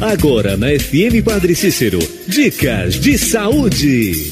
[0.00, 1.98] Agora na FM Padre Cícero,
[2.28, 4.30] dicas de saúde.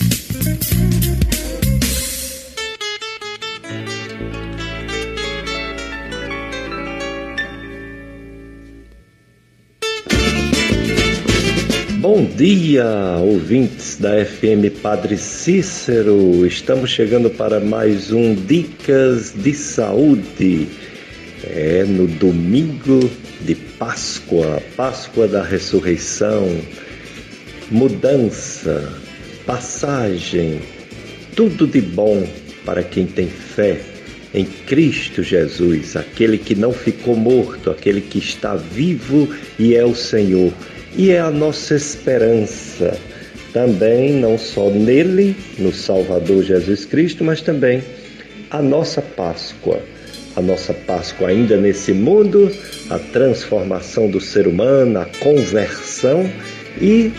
[11.99, 12.85] Bom dia,
[13.19, 16.47] ouvintes da FM Padre Cícero.
[16.47, 20.69] Estamos chegando para mais um Dicas de Saúde.
[21.43, 23.11] É no domingo
[23.41, 26.61] de Páscoa, Páscoa da Ressurreição,
[27.71, 28.93] mudança,
[29.47, 30.61] passagem,
[31.35, 32.27] tudo de bom
[32.65, 33.81] para quem tem fé
[34.33, 39.29] em Cristo Jesus, aquele que não ficou morto, aquele que está vivo
[39.59, 40.53] e é o Senhor
[40.97, 42.99] e é a nossa esperança
[43.53, 47.83] também, não só nele, no Salvador Jesus Cristo, mas também
[48.51, 49.81] a nossa Páscoa.
[50.37, 52.51] A nossa Páscoa ainda nesse mundo,
[52.91, 56.29] a transformação do ser humano, a conversão
[56.81, 57.13] e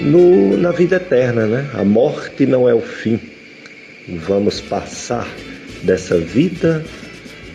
[0.00, 1.70] no, na vida eterna, né?
[1.74, 3.20] A morte não é o fim.
[4.08, 5.28] Vamos passar
[5.82, 6.84] dessa vida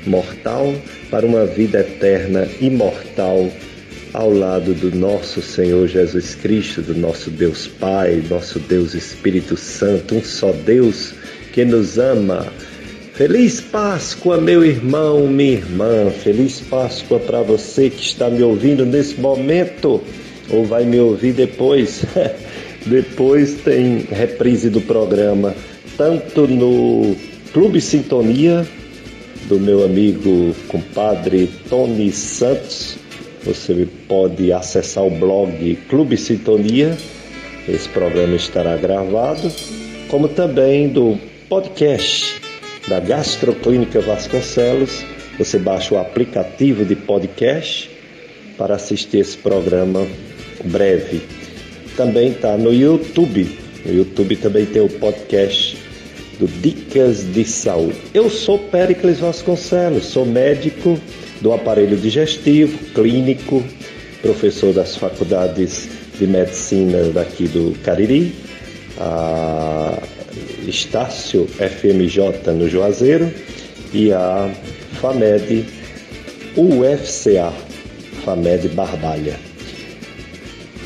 [0.06, 0.74] mortal
[1.10, 3.50] para uma vida eterna, imortal
[4.14, 10.16] ao lado do nosso Senhor Jesus Cristo, do nosso Deus Pai, nosso Deus Espírito Santo,
[10.16, 11.14] um só Deus
[11.52, 12.46] que nos ama.
[13.14, 16.10] Feliz Páscoa, meu irmão, minha irmã.
[16.10, 20.02] Feliz Páscoa para você que está me ouvindo nesse momento
[20.50, 22.04] ou vai me ouvir depois.
[22.88, 25.54] depois tem reprise do programa,
[25.96, 27.16] tanto no
[27.54, 28.68] Clube Sintonia,
[29.48, 32.98] do meu amigo compadre Tony Santos,
[33.44, 36.98] você pode acessar o blog Clube Sintonia,
[37.70, 39.52] esse programa estará gravado,
[40.10, 41.16] como também do
[41.48, 42.43] podcast
[42.88, 45.04] da Gastroclínica Vasconcelos.
[45.38, 47.90] Você baixa o aplicativo de podcast
[48.58, 50.06] para assistir esse programa
[50.66, 51.22] breve.
[51.96, 53.58] Também está no YouTube.
[53.86, 55.78] No YouTube também tem o podcast
[56.40, 57.98] do Dicas de Saúde.
[58.14, 61.00] Eu sou Péricles Vasconcelos, sou médico
[61.42, 63.64] do aparelho digestivo, clínico,
[64.22, 68.34] professor das faculdades de medicina daqui do Cariri,
[68.98, 70.02] a
[70.68, 73.32] Estácio FMJ no Juazeiro
[73.94, 74.50] e a
[75.00, 75.66] FAMED
[76.56, 77.52] UFCA,
[78.24, 79.40] FAMED Barbalha.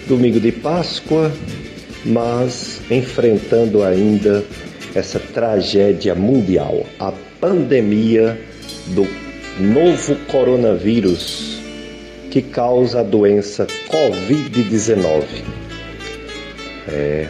[0.07, 1.31] Domingo de Páscoa,
[2.05, 4.43] mas enfrentando ainda
[4.95, 8.39] essa tragédia mundial, a pandemia
[8.87, 9.05] do
[9.59, 11.59] novo coronavírus
[12.31, 15.23] que causa a doença Covid-19.
[16.87, 17.27] É,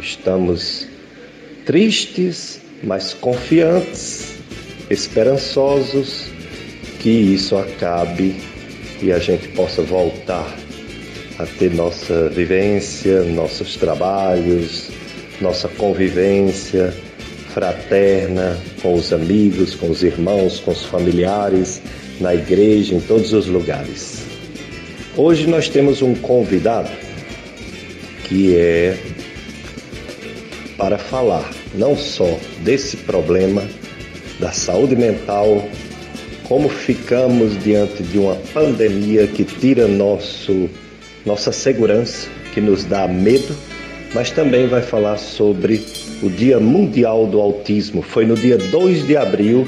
[0.00, 0.87] estamos
[1.68, 4.36] tristes, mas confiantes,
[4.88, 6.24] esperançosos
[6.98, 8.36] que isso acabe
[9.02, 10.56] e a gente possa voltar
[11.38, 14.88] a ter nossa vivência, nossos trabalhos,
[15.42, 16.90] nossa convivência
[17.52, 21.82] fraterna com os amigos, com os irmãos, com os familiares,
[22.18, 24.24] na igreja, em todos os lugares.
[25.14, 26.88] Hoje nós temos um convidado
[28.24, 28.96] que é
[30.78, 33.66] para falar não só desse problema
[34.38, 35.66] da saúde mental,
[36.44, 40.68] como ficamos diante de uma pandemia que tira nosso,
[41.26, 43.54] nossa segurança, que nos dá medo,
[44.14, 45.84] mas também vai falar sobre
[46.22, 48.00] o Dia Mundial do Autismo.
[48.00, 49.66] Foi no dia 2 de abril,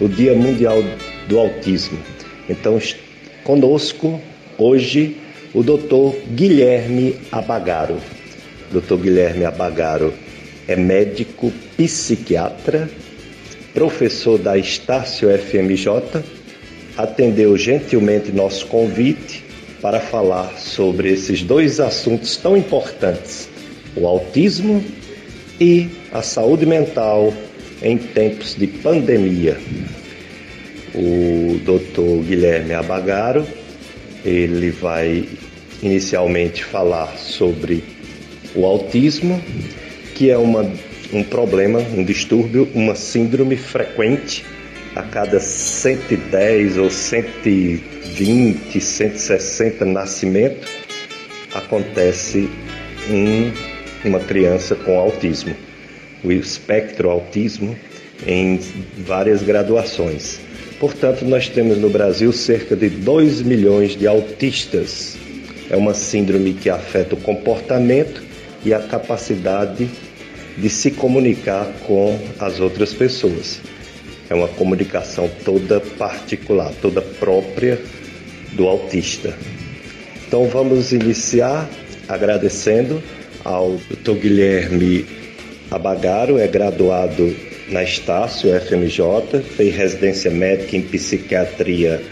[0.00, 0.82] o Dia Mundial
[1.28, 1.98] do Autismo.
[2.48, 2.78] Então,
[3.42, 4.20] conosco
[4.56, 5.16] hoje
[5.52, 7.96] o doutor Guilherme Abagaro.
[8.70, 10.14] Doutor Guilherme Abagaro
[10.68, 12.88] é médico psiquiatra,
[13.74, 16.22] professor da Estácio FMJ,
[16.96, 19.44] atendeu gentilmente nosso convite
[19.80, 23.48] para falar sobre esses dois assuntos tão importantes:
[23.96, 24.84] o autismo
[25.60, 27.32] e a saúde mental
[27.82, 29.58] em tempos de pandemia.
[30.94, 32.24] O Dr.
[32.26, 33.46] Guilherme Abagaro,
[34.24, 35.26] ele vai
[35.82, 37.82] inicialmente falar sobre
[38.54, 39.42] o autismo,
[40.14, 40.70] que é uma,
[41.12, 44.44] um problema, um distúrbio, uma síndrome frequente
[44.94, 50.68] a cada 110 ou 120, 160 nascimentos
[51.54, 52.48] acontece
[53.10, 53.50] um
[54.04, 55.54] uma criança com autismo,
[56.24, 57.76] o espectro autismo
[58.26, 58.58] em
[58.98, 60.40] várias graduações.
[60.78, 65.16] Portanto, nós temos no Brasil cerca de 2 milhões de autistas.
[65.70, 68.22] É uma síndrome que afeta o comportamento
[68.64, 69.88] e a capacidade
[70.56, 73.60] de se comunicar com as outras pessoas.
[74.28, 77.80] É uma comunicação toda particular, toda própria
[78.52, 79.34] do autista.
[80.26, 81.68] Então vamos iniciar
[82.08, 83.02] agradecendo
[83.44, 84.12] ao Dr.
[84.12, 85.06] Guilherme
[85.70, 87.34] Abagaro, é graduado
[87.68, 92.02] na Estácio FMJ, fez residência médica em psiquiatria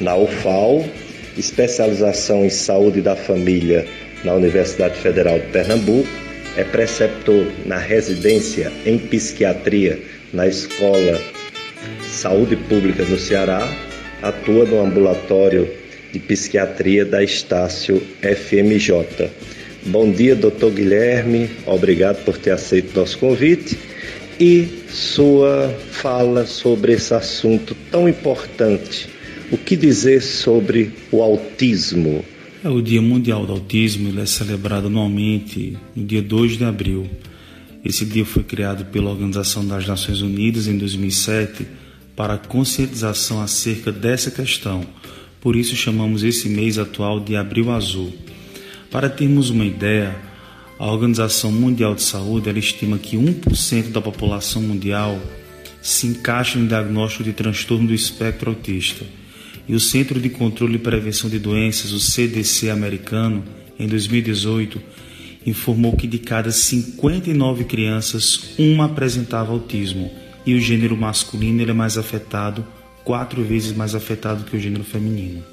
[0.00, 0.84] na UFAL,
[1.36, 3.86] especialização em saúde da família
[4.24, 6.08] na Universidade Federal de Pernambuco,
[6.56, 9.98] é preceptor na residência em psiquiatria
[10.32, 11.20] na Escola
[12.02, 13.66] Saúde Pública no Ceará,
[14.20, 15.68] atua no ambulatório
[16.12, 19.30] de psiquiatria da Estácio FMJ.
[19.86, 23.78] Bom dia, doutor Guilherme, obrigado por ter aceito nosso convite
[24.38, 29.08] e sua fala sobre esse assunto tão importante.
[29.50, 32.24] O que dizer sobre o autismo?
[32.62, 37.08] É, o Dia Mundial do Autismo ele é celebrado anualmente no dia 2 de abril.
[37.82, 41.66] Esse dia foi criado pela Organização das Nações Unidas em 2007
[42.14, 44.84] para conscientização acerca dessa questão.
[45.40, 48.12] Por isso chamamos esse mês atual de Abril Azul.
[48.90, 50.14] Para termos uma ideia,
[50.78, 55.18] a Organização Mundial de Saúde ela estima que 1% da população mundial
[55.80, 59.06] se encaixa no diagnóstico de transtorno do espectro autista
[59.70, 63.44] e o Centro de Controle e Prevenção de Doenças, o CDC americano,
[63.78, 64.82] em 2018,
[65.46, 70.10] informou que de cada 59 crianças, uma apresentava autismo
[70.44, 72.66] e o gênero masculino é mais afetado,
[73.04, 75.44] quatro vezes mais afetado que o gênero feminino.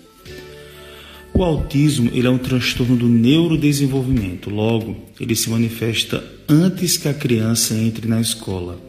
[1.32, 7.14] O autismo ele é um transtorno do neurodesenvolvimento, logo, ele se manifesta antes que a
[7.14, 8.82] criança entre na escola.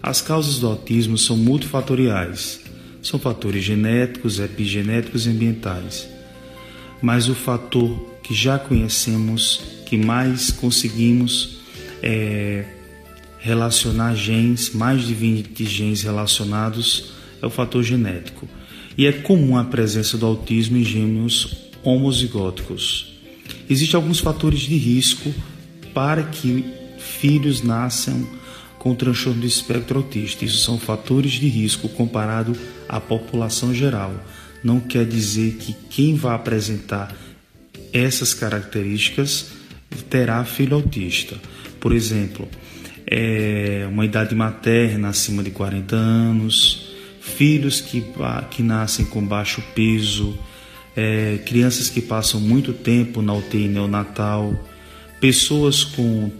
[0.00, 2.65] As causas do autismo são multifatoriais
[3.06, 6.08] são fatores genéticos, epigenéticos e ambientais.
[7.00, 11.58] Mas o fator que já conhecemos, que mais conseguimos
[12.02, 12.64] é,
[13.38, 18.48] relacionar genes, mais de 20 genes relacionados, é o fator genético.
[18.98, 23.14] E é comum a presença do autismo em gêmeos homozigóticos.
[23.70, 25.32] Existem alguns fatores de risco
[25.94, 26.64] para que
[26.98, 28.26] filhos nasçam
[28.86, 30.44] com transtorno do espectro autista.
[30.44, 32.56] Isso são fatores de risco comparado
[32.88, 34.14] à população geral.
[34.62, 37.12] Não quer dizer que quem vai apresentar
[37.92, 39.48] essas características
[40.08, 41.34] terá filho autista.
[41.80, 42.48] Por exemplo,
[43.04, 46.86] é uma idade materna acima de 40 anos,
[47.20, 48.04] filhos que,
[48.52, 50.38] que nascem com baixo peso,
[50.94, 54.54] é, crianças que passam muito tempo na UTI neonatal,
[55.20, 56.30] pessoas com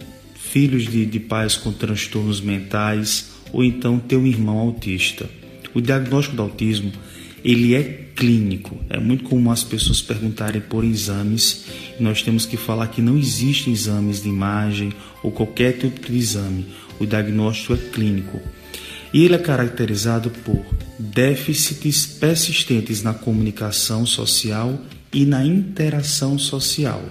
[0.51, 5.29] filhos de, de pais com transtornos mentais ou então ter um irmão autista.
[5.73, 6.91] O diagnóstico do autismo
[7.43, 8.77] ele é clínico.
[8.89, 11.65] É muito comum as pessoas perguntarem por exames.
[11.99, 14.91] Nós temos que falar que não existem exames de imagem
[15.23, 16.65] ou qualquer tipo de exame.
[16.99, 18.41] O diagnóstico é clínico.
[19.13, 20.65] E ele é caracterizado por
[20.99, 24.81] déficits persistentes na comunicação social
[25.13, 27.03] e na interação social.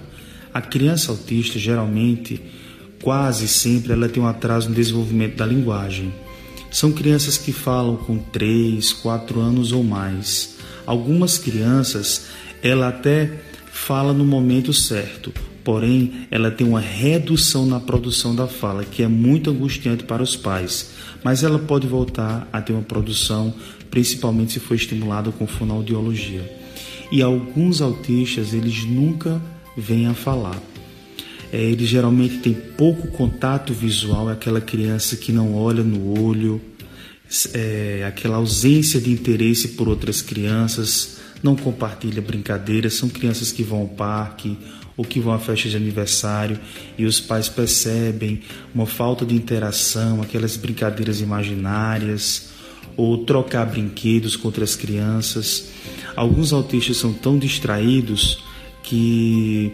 [0.53, 2.41] A criança autista geralmente
[3.01, 6.13] quase sempre ela tem um atraso no desenvolvimento da linguagem.
[6.71, 10.57] São crianças que falam com 3, 4 anos ou mais.
[10.85, 12.27] Algumas crianças
[12.61, 13.31] ela até
[13.71, 15.31] fala no momento certo,
[15.63, 20.35] porém ela tem uma redução na produção da fala, que é muito angustiante para os
[20.35, 20.91] pais,
[21.23, 23.53] mas ela pode voltar a ter uma produção,
[23.89, 26.57] principalmente se for estimulada com fonoaudiologia.
[27.11, 29.41] E alguns autistas, eles nunca
[29.77, 30.59] vêm a falar.
[31.51, 36.61] É, ele geralmente tem pouco contato visual, é aquela criança que não olha no olho,
[37.53, 43.81] é, aquela ausência de interesse por outras crianças, não compartilha brincadeiras, são crianças que vão
[43.81, 44.57] ao parque
[44.95, 46.59] ou que vão à festa de aniversário
[46.97, 48.41] e os pais percebem
[48.73, 52.49] uma falta de interação, aquelas brincadeiras imaginárias
[52.95, 55.69] ou trocar brinquedos com outras crianças.
[56.15, 58.43] Alguns autistas são tão distraídos
[58.81, 59.71] que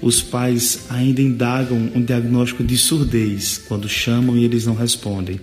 [0.00, 5.40] os pais ainda indagam um diagnóstico de surdez quando chamam e eles não respondem.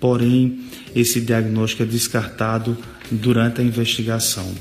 [0.00, 0.60] Porém,
[0.94, 2.76] esse diagnóstico é descartado
[3.10, 4.52] durante a investigação.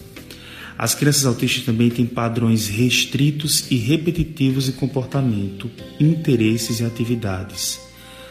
[0.77, 5.69] As crianças autistas também têm padrões restritos e repetitivos de comportamento,
[5.99, 7.79] interesses e atividades.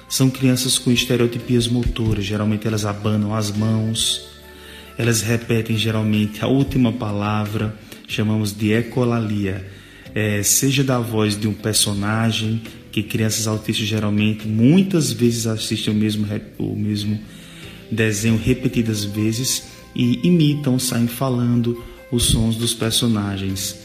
[0.08, 4.22] São crianças com estereotipias motoras, geralmente elas abanam as mãos,
[4.98, 7.76] elas repetem geralmente a última palavra,
[8.08, 9.79] chamamos de ecolalia
[10.14, 15.96] é, seja da voz de um personagem, que crianças autistas geralmente muitas vezes assistem o
[15.96, 16.26] mesmo,
[16.58, 17.20] o mesmo
[17.90, 23.78] desenho repetidas vezes e imitam, saem falando os sons dos personagens.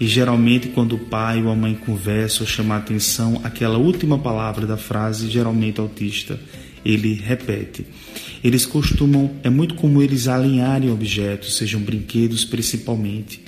[0.00, 4.18] E geralmente quando o pai ou a mãe conversa ou chama a atenção, aquela última
[4.18, 6.38] palavra da frase, geralmente autista,
[6.84, 7.84] ele repete.
[8.42, 13.40] Eles costumam, é muito comum eles alinharem objetos, sejam brinquedos principalmente,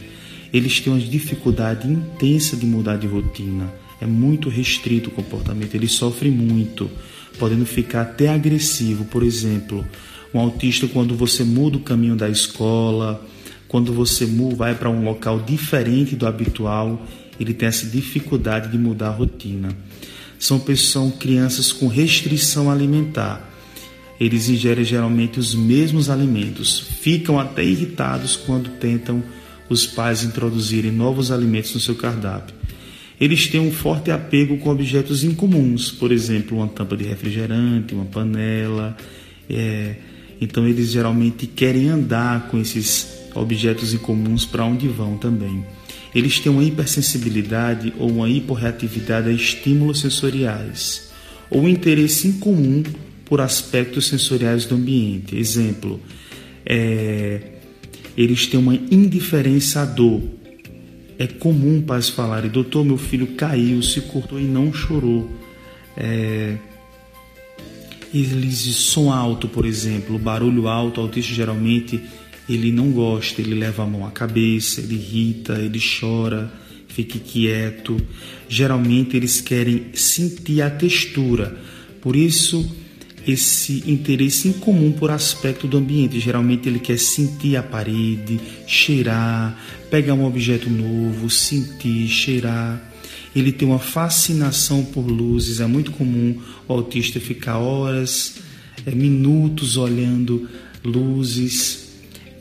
[0.52, 3.72] eles têm uma dificuldade intensa de mudar de rotina.
[4.00, 6.90] É muito restrito o comportamento, eles sofrem muito,
[7.38, 9.04] podendo ficar até agressivo.
[9.04, 9.84] Por exemplo,
[10.32, 13.24] um autista, quando você muda o caminho da escola,
[13.68, 14.26] quando você
[14.56, 17.06] vai para um local diferente do habitual,
[17.38, 19.68] ele tem essa dificuldade de mudar a rotina.
[20.38, 23.48] São, pessoas, são crianças com restrição alimentar.
[24.18, 29.22] Eles ingerem geralmente os mesmos alimentos, ficam até irritados quando tentam
[29.70, 32.54] os pais introduzirem novos alimentos no seu cardápio.
[33.20, 38.06] Eles têm um forte apego com objetos incomuns, por exemplo, uma tampa de refrigerante, uma
[38.06, 38.96] panela.
[39.48, 39.94] É...
[40.40, 45.64] Então, eles geralmente querem andar com esses objetos incomuns para onde vão também.
[46.14, 51.12] Eles têm uma hipersensibilidade ou uma hiporreatividade a estímulos sensoriais,
[51.48, 52.82] ou um interesse incomum
[53.24, 55.36] por aspectos sensoriais do ambiente.
[55.36, 56.00] Exemplo,
[56.66, 57.59] é,
[58.16, 60.22] eles têm uma indiferença à dor.
[61.18, 65.30] É comum pais falarem, doutor, meu filho caiu, se cortou e não chorou.
[65.96, 66.56] É,
[68.12, 72.00] eles som alto, por exemplo, barulho alto, autista geralmente
[72.48, 76.52] ele não gosta, ele leva a mão à cabeça, ele irrita, ele chora,
[76.88, 77.96] fica quieto.
[78.48, 81.56] Geralmente eles querem sentir a textura,
[82.00, 82.68] por isso
[83.26, 86.20] esse interesse incomum por aspecto do ambiente.
[86.20, 89.58] Geralmente ele quer sentir a parede, cheirar,
[89.90, 92.80] pegar um objeto novo, sentir, cheirar.
[93.34, 95.60] Ele tem uma fascinação por luzes.
[95.60, 96.36] É muito comum
[96.66, 98.36] o autista ficar horas,
[98.86, 100.48] é, minutos olhando
[100.84, 101.80] luzes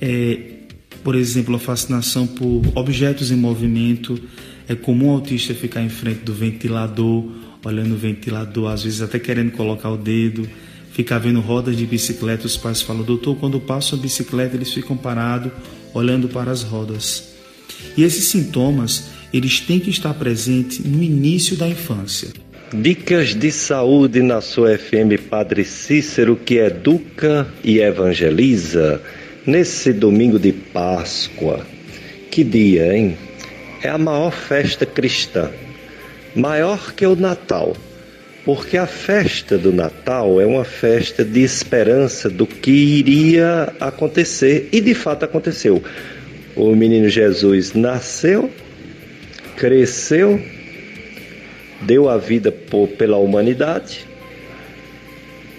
[0.01, 0.39] é,
[1.03, 4.19] por exemplo, a fascinação por objetos em movimento.
[4.67, 7.25] É comum o autista ficar em frente do ventilador,
[7.63, 10.48] olhando o ventilador, às vezes até querendo colocar o dedo,
[10.91, 12.46] ficar vendo rodas de bicicleta.
[12.46, 15.51] Os pais falam, doutor, quando passo a bicicleta, eles ficam parados,
[15.93, 17.29] olhando para as rodas.
[17.96, 22.29] E esses sintomas, eles têm que estar presentes no início da infância.
[22.74, 29.01] Dicas de saúde na sua FM Padre Cícero, que educa e evangeliza.
[29.46, 31.65] Nesse domingo de Páscoa,
[32.29, 33.17] que dia, hein?
[33.81, 35.50] É a maior festa cristã,
[36.36, 37.75] maior que o Natal,
[38.56, 44.82] porque a festa do Natal é uma festa de esperança do que iria acontecer e
[44.82, 45.84] de fato aconteceu.
[46.56, 48.50] O menino Jesus nasceu,
[49.56, 50.41] cresceu,
[51.84, 54.03] deu a vida por, pela humanidade,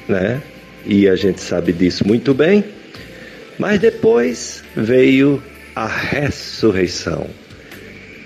[0.08, 0.42] né?
[0.84, 2.64] E a gente sabe disso muito bem
[3.56, 5.40] mas depois veio
[5.76, 7.28] a ressurreição.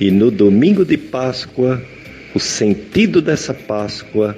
[0.01, 1.83] E no domingo de Páscoa,
[2.35, 4.35] o sentido dessa Páscoa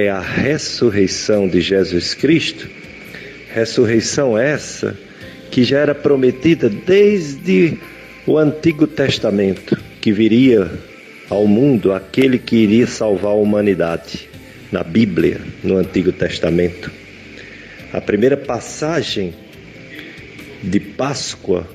[0.00, 2.68] é a ressurreição de Jesus Cristo.
[3.52, 4.96] Ressurreição essa
[5.50, 7.76] que já era prometida desde
[8.24, 10.70] o Antigo Testamento, que viria
[11.28, 14.28] ao mundo aquele que iria salvar a humanidade.
[14.70, 16.92] Na Bíblia, no Antigo Testamento.
[17.92, 19.34] A primeira passagem
[20.62, 21.66] de Páscoa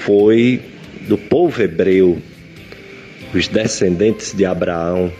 [0.00, 0.60] foi
[1.08, 2.18] do povo hebreu,
[3.34, 5.10] os descendentes de Abraão,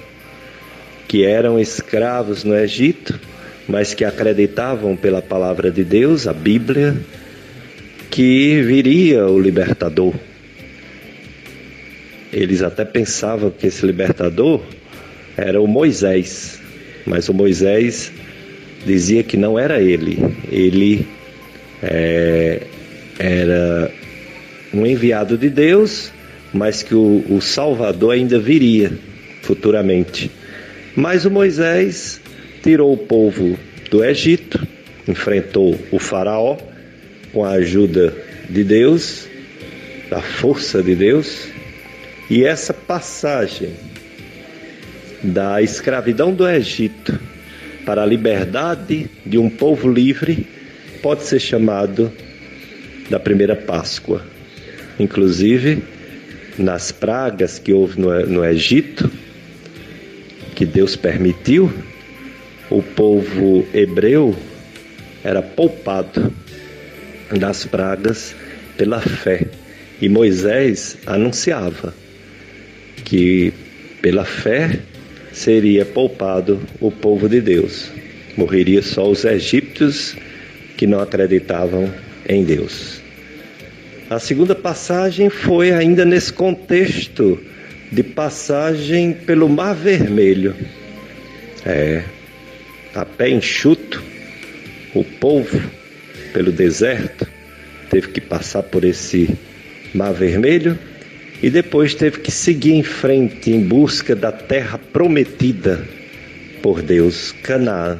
[1.08, 3.18] que eram escravos no Egito,
[3.66, 6.94] mas que acreditavam pela palavra de Deus, a Bíblia,
[8.10, 10.14] que viria o libertador.
[12.30, 14.60] Eles até pensavam que esse libertador
[15.34, 16.60] era o Moisés,
[17.06, 18.12] mas o Moisés
[18.84, 20.18] dizia que não era ele,
[20.52, 21.06] ele
[21.82, 22.62] é,
[23.18, 23.90] era
[24.74, 26.12] um enviado de Deus,
[26.52, 28.92] mas que o, o Salvador ainda viria
[29.42, 30.30] futuramente.
[30.98, 32.20] Mas o Moisés
[32.60, 33.56] tirou o povo
[33.88, 34.66] do Egito,
[35.06, 36.56] enfrentou o Faraó
[37.32, 38.12] com a ajuda
[38.50, 39.28] de Deus,
[40.10, 41.46] da força de Deus,
[42.28, 43.70] e essa passagem
[45.22, 47.16] da escravidão do Egito
[47.86, 50.48] para a liberdade de um povo livre
[51.00, 52.10] pode ser chamado
[53.08, 54.26] da primeira Páscoa.
[54.98, 55.80] Inclusive,
[56.58, 59.08] nas pragas que houve no, no Egito,
[60.58, 61.72] que Deus permitiu,
[62.68, 64.34] o povo hebreu
[65.22, 66.34] era poupado
[67.30, 68.34] das pragas
[68.76, 69.46] pela fé.
[70.02, 71.94] E Moisés anunciava
[73.04, 73.52] que
[74.02, 74.80] pela fé
[75.32, 77.88] seria poupado o povo de Deus.
[78.36, 80.16] Morreria só os egípcios
[80.76, 81.88] que não acreditavam
[82.28, 83.00] em Deus.
[84.10, 87.40] A segunda passagem foi ainda nesse contexto
[87.90, 90.54] de passagem pelo Mar Vermelho.
[91.64, 92.04] É,
[92.94, 94.02] a pé enxuto,
[94.94, 95.60] o povo,
[96.32, 97.26] pelo deserto,
[97.90, 99.36] teve que passar por esse
[99.94, 100.78] Mar Vermelho
[101.42, 105.82] e depois teve que seguir em frente em busca da terra prometida
[106.62, 107.98] por Deus, Canaã,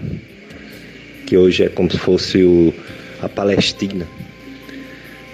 [1.27, 2.75] que hoje é como se fosse o,
[3.23, 4.07] a Palestina.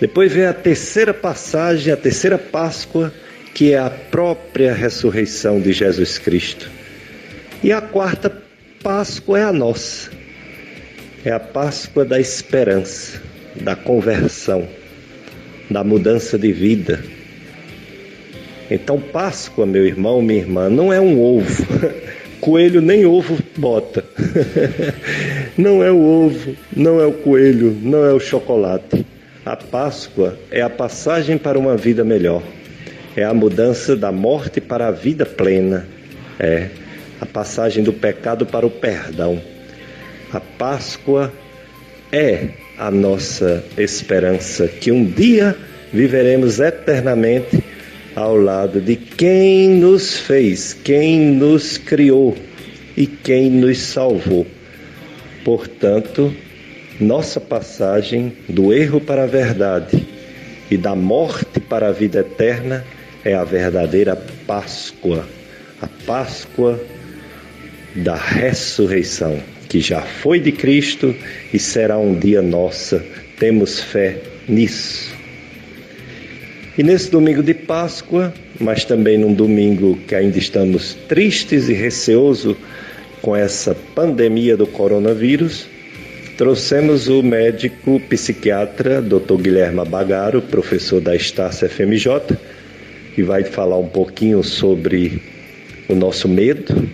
[0.00, 3.12] Depois vem a terceira passagem, a terceira Páscoa,
[3.54, 6.68] que é a própria ressurreição de Jesus Cristo.
[7.62, 8.42] E a quarta
[8.82, 10.10] Páscoa é a nossa.
[11.24, 13.22] É a Páscoa da esperança,
[13.54, 14.68] da conversão,
[15.70, 17.02] da mudança de vida.
[18.70, 21.64] Então, Páscoa, meu irmão, minha irmã, não é um ovo.
[22.40, 24.04] Coelho nem ovo bota.
[25.56, 29.06] não é o ovo, não é o coelho, não é o chocolate.
[29.46, 32.42] A Páscoa é a passagem para uma vida melhor.
[33.16, 35.86] É a mudança da morte para a vida plena.
[36.38, 36.68] É
[37.20, 39.40] a passagem do pecado para o perdão.
[40.32, 41.32] A Páscoa
[42.10, 45.56] é a nossa esperança que um dia
[45.92, 47.62] viveremos eternamente
[48.16, 52.36] ao lado de quem nos fez, quem nos criou
[52.96, 54.46] e quem nos salvou.
[55.44, 56.34] Portanto,
[57.00, 60.04] nossa passagem do erro para a verdade
[60.70, 62.84] e da morte para a vida eterna
[63.24, 64.16] é a verdadeira
[64.46, 65.26] Páscoa,
[65.80, 66.78] a Páscoa
[67.96, 71.14] da ressurreição, que já foi de Cristo
[71.52, 73.04] e será um dia nossa.
[73.38, 75.12] Temos fé nisso.
[76.76, 82.56] E nesse domingo de Páscoa, mas também num domingo que ainda estamos tristes e receosos
[83.22, 85.66] com essa pandemia do coronavírus,
[86.36, 89.36] trouxemos o médico psiquiatra Dr.
[89.40, 92.36] Guilherme Bagaro, professor da Estácia FMJ,
[93.14, 95.22] que vai falar um pouquinho sobre
[95.88, 96.88] o nosso medo,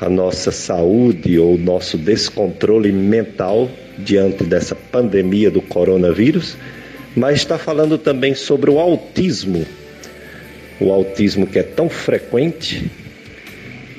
[0.00, 6.56] a nossa saúde ou nosso descontrole mental diante dessa pandemia do coronavírus
[7.14, 9.66] mas está falando também sobre o autismo.
[10.80, 12.90] O autismo que é tão frequente,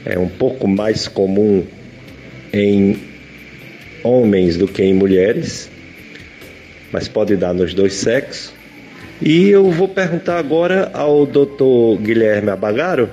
[0.05, 1.63] é um pouco mais comum
[2.51, 2.97] em
[4.03, 5.69] homens do que em mulheres,
[6.91, 8.53] mas pode dar nos dois sexos.
[9.21, 12.01] E eu vou perguntar agora ao Dr.
[12.01, 13.09] Guilherme Abagaro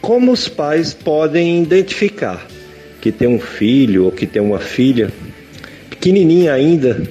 [0.00, 2.46] como os pais podem identificar
[3.00, 5.10] que tem um filho ou que tem uma filha
[5.90, 7.02] pequenininha ainda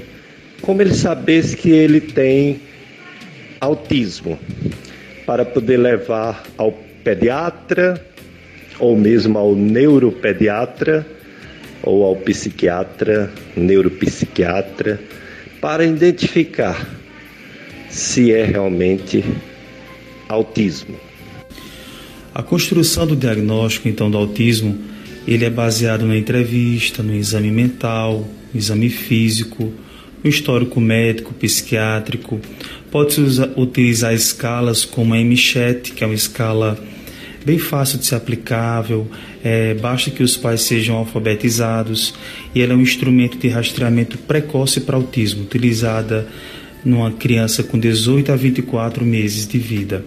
[0.63, 2.61] como ele sabesse que ele tem
[3.59, 4.39] autismo,
[5.25, 6.71] para poder levar ao
[7.03, 8.01] pediatra
[8.79, 11.05] ou mesmo ao neuropediatra
[11.83, 15.01] ou ao psiquiatra, neuropsiquiatra,
[15.59, 17.02] para identificar
[17.93, 19.23] se é realmente
[20.27, 20.95] autismo.
[22.33, 24.75] A construção do diagnóstico então do autismo,
[25.27, 29.71] ele é baseado na entrevista, no exame mental, no exame físico,
[30.23, 32.41] o histórico médico, psiquiátrico.
[32.89, 33.21] Pode-se
[33.55, 36.75] utilizar escalas como a MCHAT, que é uma escala
[37.45, 39.07] bem fácil de ser aplicável,
[39.43, 42.15] é, basta que os pais sejam alfabetizados
[42.55, 46.27] e ela é um instrumento de rastreamento precoce para autismo, utilizada
[46.83, 50.03] numa criança com 18 a 24 meses de vida.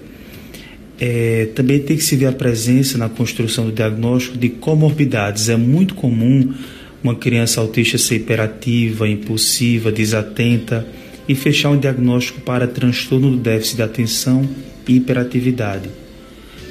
[0.98, 5.48] É, também tem que se ver a presença na construção do diagnóstico de comorbidades.
[5.48, 6.54] É muito comum
[7.02, 10.86] uma criança autista ser hiperativa, impulsiva, desatenta
[11.28, 14.48] e fechar um diagnóstico para transtorno do déficit de atenção
[14.88, 15.90] e hiperatividade.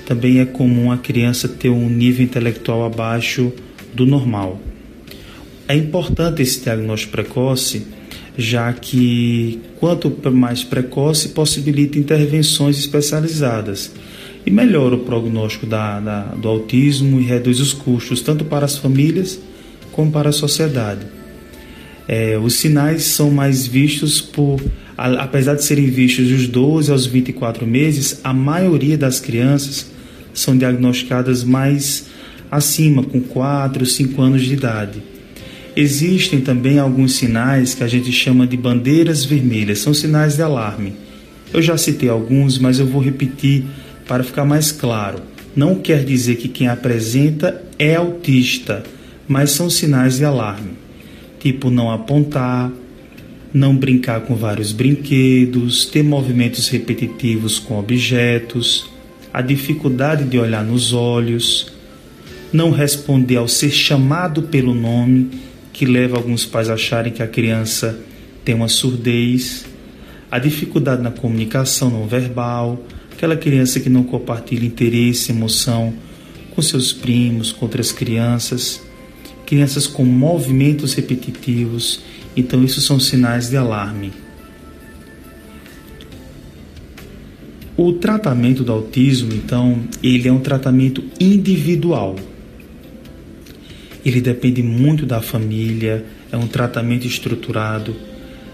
[0.06, 3.52] Também é comum a criança ter um nível intelectual abaixo
[3.94, 4.62] do normal.
[5.68, 7.88] É importante esse diagnóstico precoce,
[8.38, 13.92] já que quanto mais precoce possibilita intervenções especializadas
[14.46, 18.78] e melhora o prognóstico da, da, do autismo e reduz os custos tanto para as
[18.78, 19.40] famílias
[19.92, 21.06] como para a sociedade.
[22.08, 24.62] É, os sinais são mais vistos por,
[24.96, 29.90] apesar de serem vistos dos 12 aos 24 meses, a maioria das crianças
[30.34, 32.08] são diagnosticadas mais
[32.52, 35.15] acima, com 4, 5 anos de idade.
[35.76, 40.94] Existem também alguns sinais que a gente chama de bandeiras vermelhas, são sinais de alarme.
[41.54, 43.66] Eu já citei alguns, mas eu vou repetir
[44.08, 45.22] para ficar mais claro.
[45.56, 48.84] Não quer dizer que quem apresenta é autista
[49.28, 50.72] mas são sinais de alarme,
[51.40, 52.72] tipo não apontar,
[53.54, 58.90] não brincar com vários brinquedos, ter movimentos repetitivos com objetos,
[59.34, 61.72] a dificuldade de olhar nos olhos,
[62.54, 65.30] não responder ao ser chamado pelo nome,
[65.76, 68.00] que leva alguns pais a acharem que a criança
[68.46, 69.66] tem uma surdez,
[70.32, 75.94] a dificuldade na comunicação não verbal, aquela criança que não compartilha interesse, emoção
[76.56, 78.82] com seus primos, com outras crianças
[79.46, 82.02] crianças com movimentos repetitivos,
[82.36, 84.12] então isso são sinais de alarme.
[87.78, 92.16] O tratamento do autismo, então, ele é um tratamento individual.
[94.06, 97.96] Ele depende muito da família, é um tratamento estruturado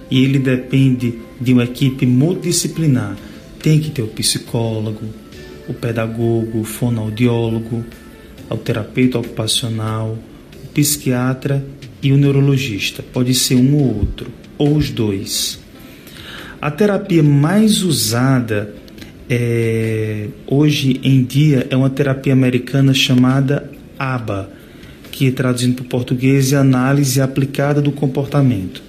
[0.10, 3.18] e ele depende de uma equipe multidisciplinar.
[3.62, 5.06] Tem que ter o psicólogo,
[5.68, 7.86] o pedagogo, o fonoaudiólogo,
[8.50, 10.18] o terapeuta ocupacional,
[10.64, 11.64] o psiquiatra
[12.02, 13.04] e o neurologista.
[13.04, 15.60] Pode ser um ou outro, ou os dois.
[16.62, 18.74] A terapia mais usada
[19.30, 24.52] é, hoje em dia é uma terapia americana chamada ABA,
[25.22, 28.82] que traduzindo para o português é análise aplicada do comportamento.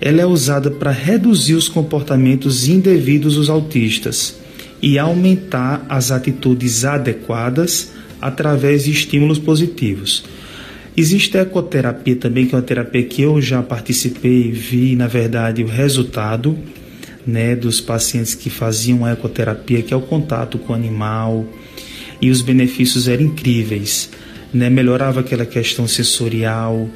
[0.00, 4.36] Ela é usada para reduzir os comportamentos indevidos dos autistas
[4.80, 10.22] e aumentar as atitudes adequadas através de estímulos positivos.
[10.96, 15.08] Existe a ecoterapia também, que é uma terapia que eu já participei e vi, na
[15.08, 16.56] verdade, o resultado
[17.26, 21.44] né, dos pacientes que faziam a ecoterapia, que é o contato com o animal,
[22.22, 24.08] e os benefícios eram incríveis.
[24.52, 24.70] Né?
[24.70, 26.88] Melhorava aquela questão sensorial,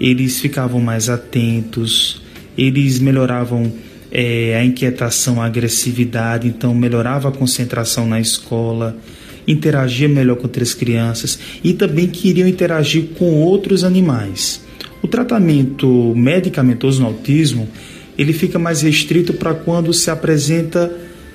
[0.00, 2.20] eles ficavam mais atentos,
[2.56, 3.72] eles melhoravam
[4.10, 8.96] é, a inquietação, a agressividade, então melhorava a concentração na escola,
[9.46, 14.60] interagia melhor com outras crianças e também queriam interagir com outros animais.
[15.02, 17.68] O tratamento medicamentoso no autismo
[18.18, 20.90] ele fica mais restrito para quando se apresenta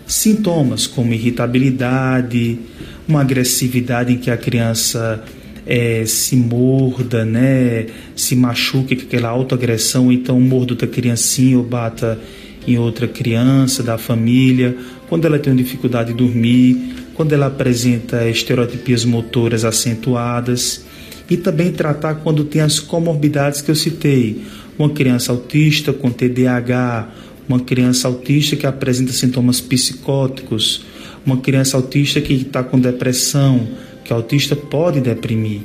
[0.07, 2.59] sintomas como irritabilidade,
[3.07, 5.23] uma agressividade em que a criança
[5.65, 12.19] é, se morda, né, se machuque com aquela autoagressão, então morda outra criancinha ou bata
[12.67, 14.75] em outra criança da família,
[15.09, 16.77] quando ela tem dificuldade de dormir,
[17.13, 20.85] quando ela apresenta estereotipias motoras acentuadas.
[21.29, 24.41] E também tratar quando tem as comorbidades que eu citei,
[24.77, 27.09] uma criança autista com TDAH,
[27.47, 30.85] uma criança autista que apresenta sintomas psicóticos,
[31.25, 33.67] uma criança autista que está com depressão,
[34.03, 35.61] que o autista pode deprimir.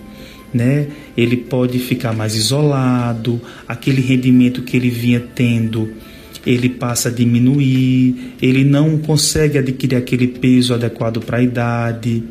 [0.53, 0.89] Né?
[1.17, 5.93] Ele pode ficar mais isolado, aquele rendimento que ele vinha tendo,
[6.47, 12.23] ele passa a diminuir, ele não consegue adquirir aquele peso adequado para a idade.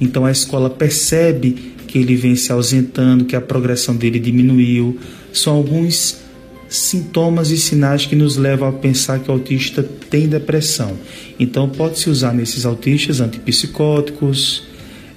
[0.00, 4.98] Então a escola percebe que ele vem se ausentando, que a progressão dele diminuiu,
[5.32, 6.26] são alguns
[6.68, 10.96] sintomas e sinais que nos levam a pensar que o autista tem depressão.
[11.38, 14.64] Então, pode-se usar nesses autistas antipsicóticos,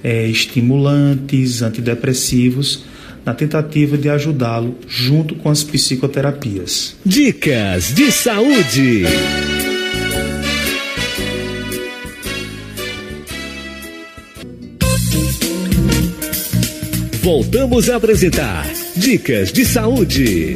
[0.02, 2.84] é, estimulantes, antidepressivos,
[3.24, 6.96] na tentativa de ajudá-lo junto com as psicoterapias.
[7.04, 9.04] Dicas de saúde.
[17.22, 20.54] Voltamos a apresentar Dicas de Saúde.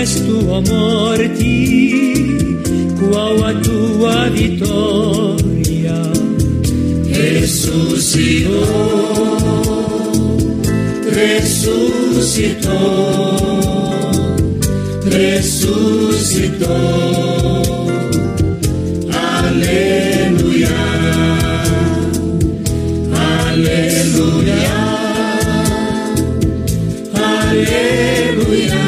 [0.00, 1.58] es tu amor ti
[1.98, 2.56] amorti,
[2.98, 5.98] qual tua vittoria
[7.18, 8.52] resuscitò,
[11.18, 12.78] resuscitò,
[15.02, 16.76] resuscitò.
[19.10, 20.76] Alleluia,
[23.10, 24.72] alleluia,
[27.12, 28.87] alleluia.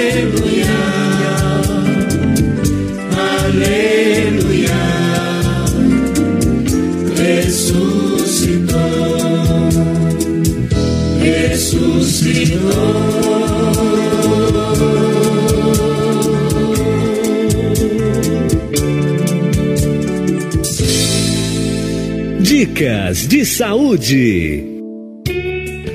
[22.73, 24.63] Dicas de saúde.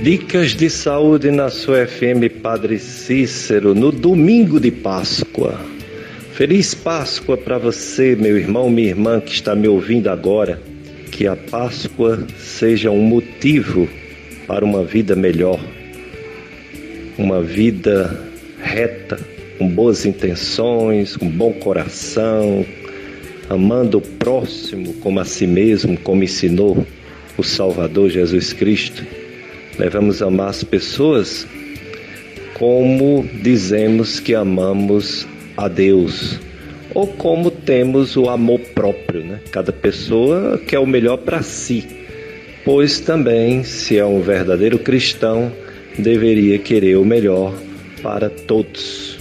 [0.03, 5.59] Dicas de saúde na sua FM Padre Cícero no domingo de Páscoa.
[6.35, 10.61] Feliz Páscoa para você, meu irmão, minha irmã que está me ouvindo agora.
[11.11, 13.89] Que a Páscoa seja um motivo
[14.47, 15.59] para uma vida melhor,
[17.17, 18.23] uma vida
[18.61, 19.19] reta,
[19.59, 22.67] com boas intenções, com bom coração,
[23.49, 26.87] amando o próximo como a si mesmo, como ensinou
[27.37, 29.05] o Salvador Jesus Cristo.
[29.79, 31.47] Devemos amar as pessoas
[32.55, 36.41] como dizemos que amamos a Deus,
[36.95, 39.41] ou como temos o amor próprio, né?
[39.51, 41.85] Cada pessoa quer o melhor para si,
[42.65, 45.53] pois também, se é um verdadeiro cristão,
[45.99, 47.55] deveria querer o melhor
[48.03, 49.19] para todos,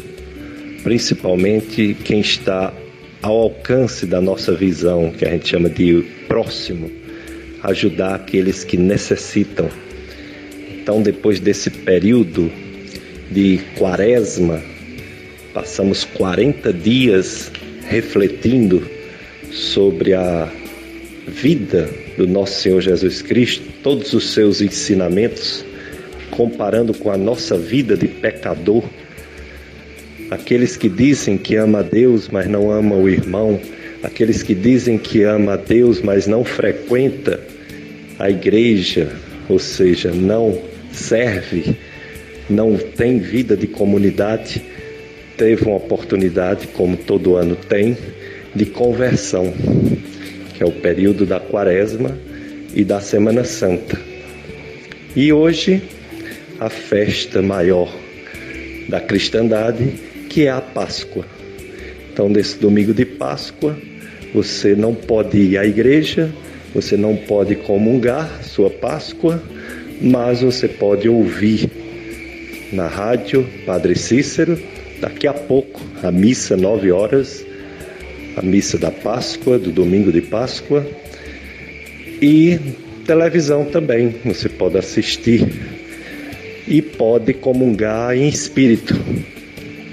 [0.83, 2.73] principalmente quem está
[3.25, 6.91] ao alcance da nossa visão, que a gente chama de próximo,
[7.63, 9.67] ajudar aqueles que necessitam.
[10.69, 12.51] Então, depois desse período
[13.31, 14.61] de quaresma,
[15.55, 17.51] passamos 40 dias
[17.87, 18.87] refletindo
[19.51, 20.47] sobre a
[21.27, 25.65] vida do nosso Senhor Jesus Cristo, todos os seus ensinamentos,
[26.29, 28.83] comparando com a nossa vida de pecador
[30.35, 33.59] aqueles que dizem que ama a Deus, mas não ama o irmão,
[34.03, 37.39] aqueles que dizem que ama a Deus, mas não frequenta
[38.19, 39.09] a igreja,
[39.47, 41.77] ou seja, não serve,
[42.49, 44.61] não tem vida de comunidade,
[45.37, 47.97] teve uma oportunidade, como todo ano tem,
[48.53, 49.53] de conversão,
[50.53, 52.17] que é o período da Quaresma
[52.73, 53.97] e da Semana Santa.
[55.15, 55.81] E hoje,
[56.59, 57.89] a festa maior
[58.89, 60.04] da cristandade
[60.35, 61.25] que é a Páscoa.
[62.11, 63.73] Então, nesse domingo de Páscoa,
[64.33, 66.29] você não pode ir à igreja,
[66.73, 69.41] você não pode comungar sua Páscoa,
[70.01, 71.71] mas você pode ouvir
[72.73, 74.59] na rádio Padre Cícero,
[74.99, 77.45] daqui a pouco, a missa, nove horas,
[78.35, 80.85] a missa da Páscoa, do domingo de Páscoa,
[82.21, 82.59] e
[83.07, 85.47] televisão também, você pode assistir
[86.67, 88.93] e pode comungar em espírito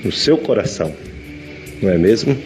[0.05, 0.95] no seu coração,
[1.81, 2.37] não é mesmo?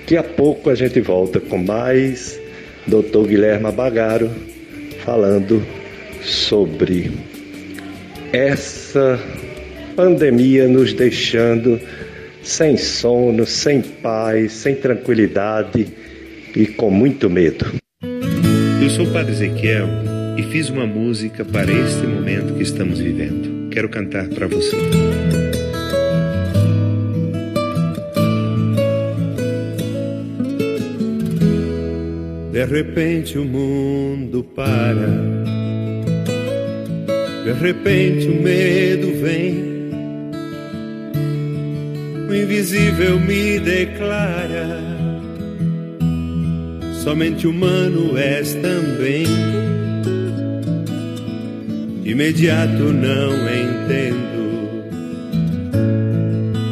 [0.00, 2.40] Daqui a pouco a gente volta com mais
[2.86, 3.26] Dr.
[3.26, 4.30] Guilherme Bagaro
[5.04, 5.60] falando
[6.22, 7.10] sobre
[8.32, 9.18] essa
[9.96, 11.80] pandemia nos deixando
[12.42, 15.88] sem sono, sem paz, sem tranquilidade
[16.54, 17.66] e com muito medo.
[18.80, 19.88] Eu sou o Padre Ezequiel
[20.36, 23.68] e fiz uma música para este momento que estamos vivendo.
[23.70, 24.76] Quero cantar para você.
[32.66, 35.06] Repente o mundo para,
[37.44, 39.90] de repente o medo vem,
[42.28, 44.80] o invisível me declara,
[47.04, 49.26] somente humano és também.
[52.04, 54.36] imediato não entendo,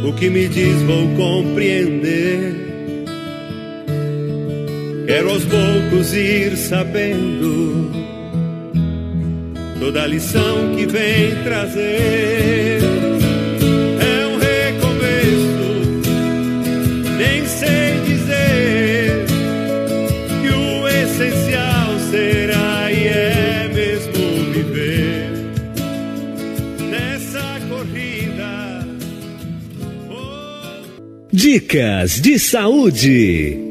[0.09, 2.64] o que me diz vou compreender
[5.15, 7.89] Quero aos poucos ir sabendo
[9.79, 12.81] toda a lição que vem trazer.
[14.01, 15.71] É um recomeço,
[17.17, 19.25] nem sei dizer
[20.43, 25.31] que o essencial será e é mesmo viver
[26.91, 28.85] nessa corrida.
[30.11, 30.83] Oh.
[31.33, 33.64] Dicas de saúde.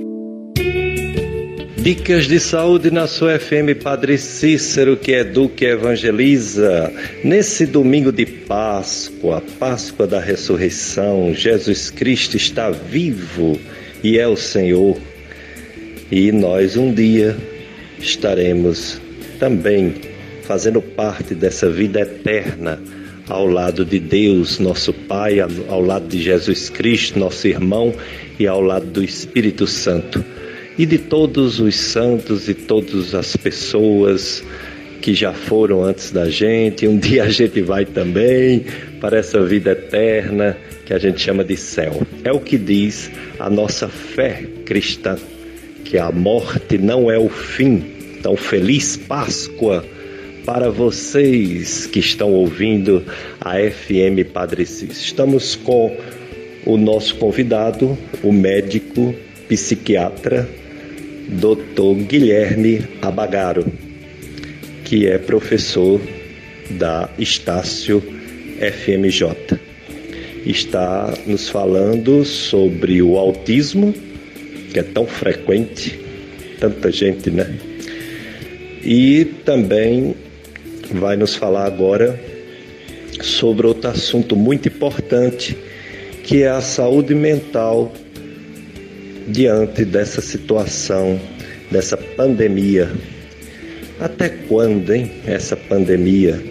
[1.84, 6.90] Dicas de saúde na sua FM Padre Cícero, que educa e evangeliza.
[7.26, 13.60] Nesse domingo de Páscoa, Páscoa da ressurreição, Jesus Cristo está vivo
[14.02, 14.98] e é o Senhor.
[16.10, 17.36] E nós um dia
[18.00, 19.02] estaremos
[19.38, 19.94] também
[20.44, 22.82] fazendo parte dessa vida eterna
[23.28, 27.94] ao lado de Deus, nosso Pai, ao lado de Jesus Cristo, nosso irmão,
[28.40, 30.24] e ao lado do Espírito Santo.
[30.78, 34.44] E de todos os santos e todas as pessoas
[35.02, 38.66] que já foram antes da gente, um dia a gente vai também
[39.00, 42.02] para essa vida eterna que a gente chama de céu.
[42.24, 45.18] É o que diz a nossa fé cristã,
[45.86, 47.84] que a morte não é o fim.
[48.18, 49.86] Então, feliz Páscoa
[50.46, 53.04] para vocês que estão ouvindo
[53.40, 55.02] a FM Padre Cis.
[55.02, 55.96] Estamos com
[56.66, 59.14] o nosso convidado, o médico
[59.48, 60.48] psiquiatra,
[61.40, 62.06] Dr.
[62.08, 63.66] Guilherme Abagaro,
[64.86, 66.00] que é professor
[66.72, 68.02] da Estácio
[68.60, 69.60] FMJ.
[70.46, 73.94] Está nos falando sobre o autismo,
[74.72, 76.00] que é tão frequente,
[76.60, 77.58] tanta gente, né?
[78.84, 80.16] E também
[80.92, 82.20] vai nos falar agora
[83.22, 85.58] sobre outro assunto muito importante,
[86.24, 87.92] que é a saúde mental
[89.28, 91.20] diante dessa situação,
[91.72, 92.92] dessa pandemia.
[94.00, 96.42] Até quando, hein, essa pandemia?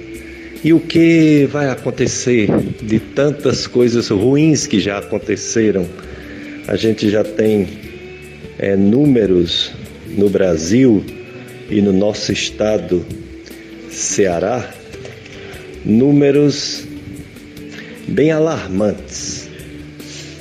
[0.64, 2.48] E o que vai acontecer
[2.82, 5.86] de tantas coisas ruins que já aconteceram?
[6.68, 7.68] A gente já tem
[8.58, 9.72] é, números
[10.16, 11.04] no Brasil
[11.68, 13.04] e no nosso estado
[13.90, 14.72] Ceará,
[15.84, 16.84] números
[18.08, 19.48] bem alarmantes.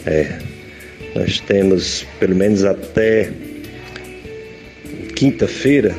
[0.06, 0.51] É,
[1.16, 3.32] nós temos pelo menos até
[5.16, 5.96] quinta-feira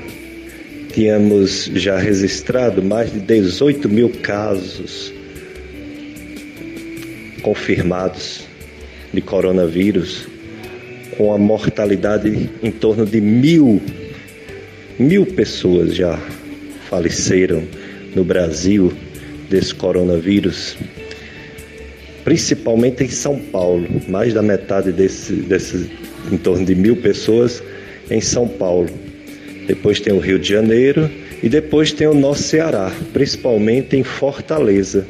[0.92, 5.12] tínhamos já registrado mais de 18 mil casos
[7.42, 8.46] confirmados
[9.12, 10.26] de coronavírus,
[11.16, 13.82] com a mortalidade em torno de mil,
[14.98, 16.18] mil pessoas já
[16.88, 17.62] faleceram
[18.14, 18.92] no Brasil
[19.50, 20.76] desse coronavírus,
[22.24, 23.86] principalmente em São Paulo.
[24.08, 25.90] Mais da metade desse, desse
[26.30, 27.62] em torno de mil pessoas
[28.10, 28.88] em São Paulo.
[29.66, 31.10] Depois tem o Rio de Janeiro
[31.42, 35.06] e depois tem o nosso Ceará, principalmente em Fortaleza.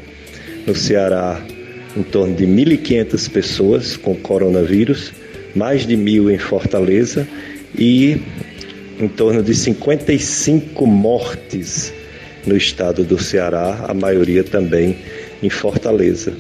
[0.66, 1.40] No Ceará,
[1.96, 5.12] em torno de 1.500 pessoas com coronavírus,
[5.55, 7.27] mais de mil em Fortaleza
[7.77, 8.20] e
[8.98, 11.92] em torno de 55 mortes
[12.46, 14.96] no estado do Ceará, a maioria também
[15.42, 16.33] em Fortaleza.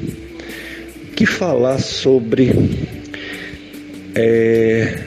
[1.22, 2.50] Que falar sobre
[4.12, 4.98] é,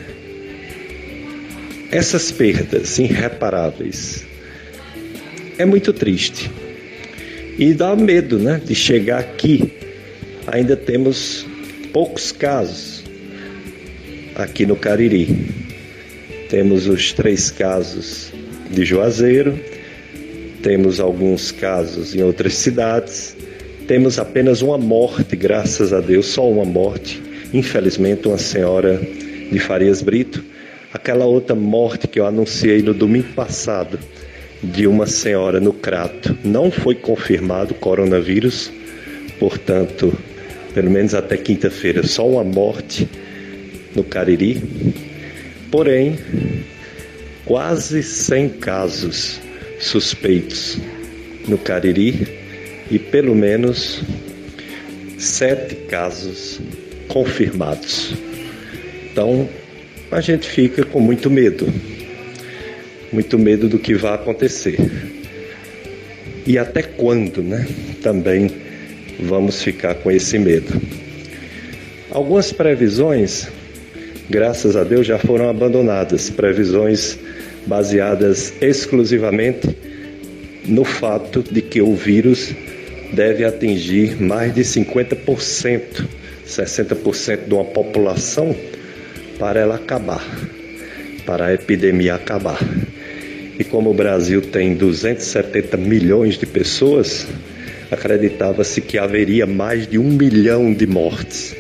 [1.92, 4.26] essas perdas irreparáveis
[5.58, 6.50] é muito triste
[7.60, 9.74] e dá medo, né, de chegar aqui.
[10.48, 11.46] Ainda temos
[11.92, 13.04] poucos casos
[14.36, 15.28] aqui no Cariri.
[16.50, 18.32] Temos os três casos
[18.72, 19.60] de Juazeiro,
[20.64, 23.36] temos alguns casos em outras cidades,
[23.88, 27.22] temos apenas uma morte, graças a Deus, só uma morte.
[27.54, 29.00] Infelizmente, uma senhora
[29.52, 30.44] de Farias Brito.
[30.94, 34.00] Aquela outra morte que eu anunciei no domingo passado,
[34.64, 38.72] de uma senhora no Crato, não foi confirmado coronavírus,
[39.38, 40.12] portanto,
[40.74, 43.08] pelo menos até quinta-feira, só uma morte
[43.96, 44.64] no Cariri.
[45.70, 46.18] Porém,
[47.46, 49.40] quase 100 casos
[49.80, 50.80] suspeitos
[51.48, 52.45] no Cariri
[52.90, 54.02] e pelo menos
[55.18, 56.60] sete casos
[57.08, 58.14] confirmados.
[59.12, 59.48] Então,
[60.12, 61.68] a gente fica com muito medo,
[63.12, 64.78] muito medo do que vai acontecer.
[66.46, 67.68] E até quando, né?
[68.04, 68.52] Também
[69.20, 70.80] vamos ficar com esse medo.
[72.12, 73.50] Algumas previsões
[74.30, 77.18] graças a Deus, já foram abandonadas previsões
[77.66, 79.76] baseadas exclusivamente
[80.66, 82.54] no fato de que o vírus
[83.14, 86.06] deve atingir mais de 50%,
[86.48, 88.56] 60% de uma população
[89.40, 90.26] para ela acabar,
[91.26, 92.60] para a epidemia acabar.
[93.58, 97.28] E como o Brasil tem 270 milhões de pessoas,
[97.90, 101.56] acreditava-se que haveria mais de um milhão de mortes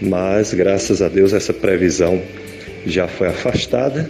[0.00, 2.22] mas graças a Deus essa previsão
[2.86, 4.08] já foi afastada.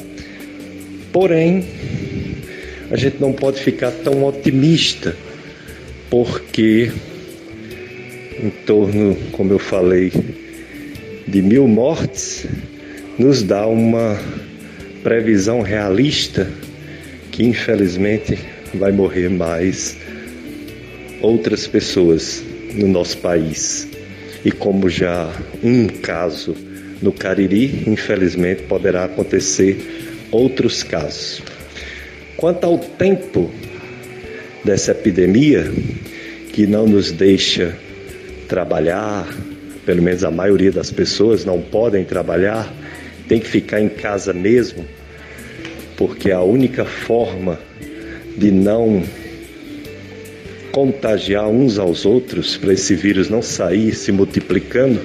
[1.13, 1.65] Porém,
[2.91, 5.17] a gente não pode ficar tão otimista,
[6.11, 6.91] porque
[8.43, 10.13] em torno, como eu falei,
[11.27, 12.47] de mil mortes,
[13.19, 14.19] nos dá uma
[15.03, 16.51] previsão realista
[17.33, 18.39] que infelizmente
[18.75, 19.97] vai morrer mais
[21.23, 22.43] outras pessoas
[22.75, 23.89] no nosso país.
[24.45, 25.33] E como já
[25.63, 26.55] um caso
[27.03, 29.77] no Cariri, infelizmente poderá acontecer
[30.31, 31.43] outros casos.
[32.37, 33.51] Quanto ao tempo
[34.67, 35.73] dessa epidemia,
[36.53, 37.77] que não nos deixa
[38.49, 39.27] trabalhar,
[39.87, 42.71] pelo menos a maioria das pessoas não podem trabalhar,
[43.29, 44.85] tem que ficar em casa mesmo,
[45.97, 47.59] porque a única forma
[48.37, 49.05] de não
[50.73, 55.01] contagiar uns aos outros, para esse vírus não sair se multiplicando,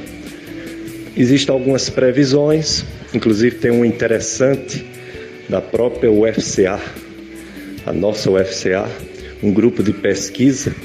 [1.15, 2.83] existem algumas previsões,
[3.13, 4.83] inclusive tem um interessante
[5.47, 6.79] da própria UFCA,
[7.85, 8.89] a nossa UFCA,
[9.41, 10.75] um grupo de pesquisa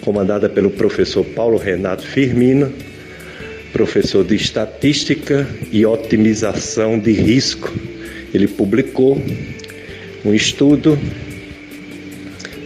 [0.00, 2.72] comandada pelo professor Paulo Renato Firmino,
[3.72, 7.72] professor de estatística e otimização de risco.
[8.32, 9.20] Ele publicou
[10.24, 10.98] um estudo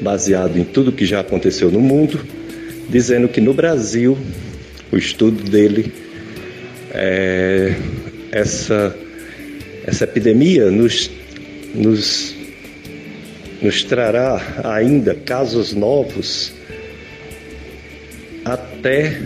[0.00, 2.20] baseado em tudo que já aconteceu no mundo,
[2.88, 4.16] dizendo que no Brasil,
[4.90, 5.92] o estudo dele,
[6.92, 7.74] é,
[8.32, 8.96] essa,
[9.86, 11.10] essa epidemia nos,
[11.74, 12.34] nos,
[13.61, 16.52] nos trará ainda casos novos
[18.44, 19.20] até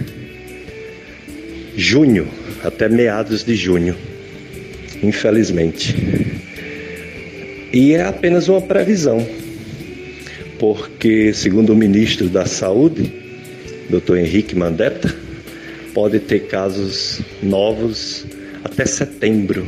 [1.76, 2.26] junho,
[2.64, 3.97] até meados de junho,
[5.03, 5.95] infelizmente.
[7.72, 9.26] E é apenas uma previsão
[10.62, 13.12] porque, segundo o ministro da Saúde,
[13.91, 14.18] Dr.
[14.18, 15.12] Henrique Mandetta,
[15.93, 18.24] pode ter casos novos
[18.62, 19.66] até setembro.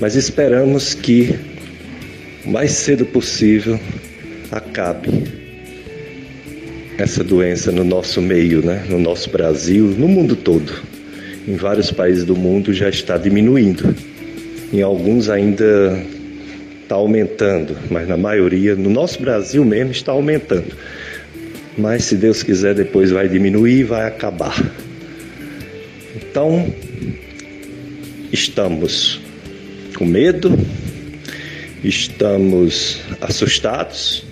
[0.00, 1.38] Mas esperamos que
[2.46, 3.78] mais cedo possível
[4.52, 5.10] acabe
[6.96, 8.84] essa doença no nosso meio, né?
[8.88, 10.72] no nosso Brasil, no mundo todo.
[11.46, 13.94] Em vários países do mundo já está diminuindo.
[14.72, 16.02] Em alguns ainda
[16.82, 20.72] está aumentando, mas na maioria, no nosso Brasil mesmo, está aumentando.
[21.76, 24.56] Mas se Deus quiser, depois vai diminuir e vai acabar.
[26.14, 26.72] Então,
[28.32, 29.20] estamos
[29.96, 30.56] com medo,
[31.88, 34.24] estamos assustados,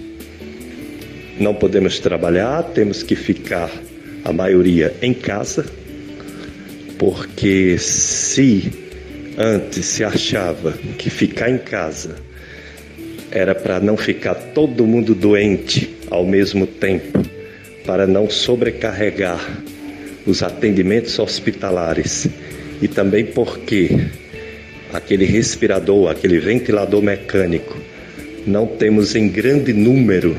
[1.38, 3.70] não podemos trabalhar, temos que ficar,
[4.24, 5.64] a maioria, em casa,
[6.98, 8.72] porque se
[9.36, 12.16] antes se achava que ficar em casa
[13.30, 17.20] era para não ficar todo mundo doente ao mesmo tempo,
[17.84, 19.40] para não sobrecarregar
[20.26, 22.28] os atendimentos hospitalares
[22.80, 23.90] e também porque
[24.94, 27.76] aquele respirador, aquele ventilador mecânico,
[28.46, 30.36] não temos em grande número.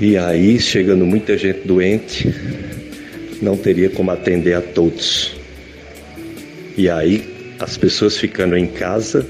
[0.00, 2.34] E aí, chegando muita gente doente,
[3.40, 5.36] não teria como atender a todos.
[6.76, 9.24] E aí, as pessoas ficando em casa,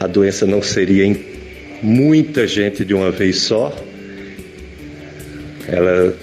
[0.00, 1.18] a doença não seria em
[1.82, 3.76] muita gente de uma vez só,
[5.66, 6.16] ela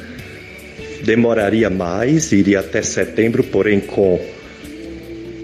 [1.03, 4.19] demoraria mais, iria até setembro, porém com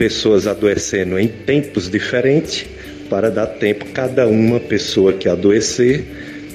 [0.02, 2.66] pessoas adoecendo em tempos diferentes,
[3.08, 6.04] para dar tempo cada uma pessoa que adoecer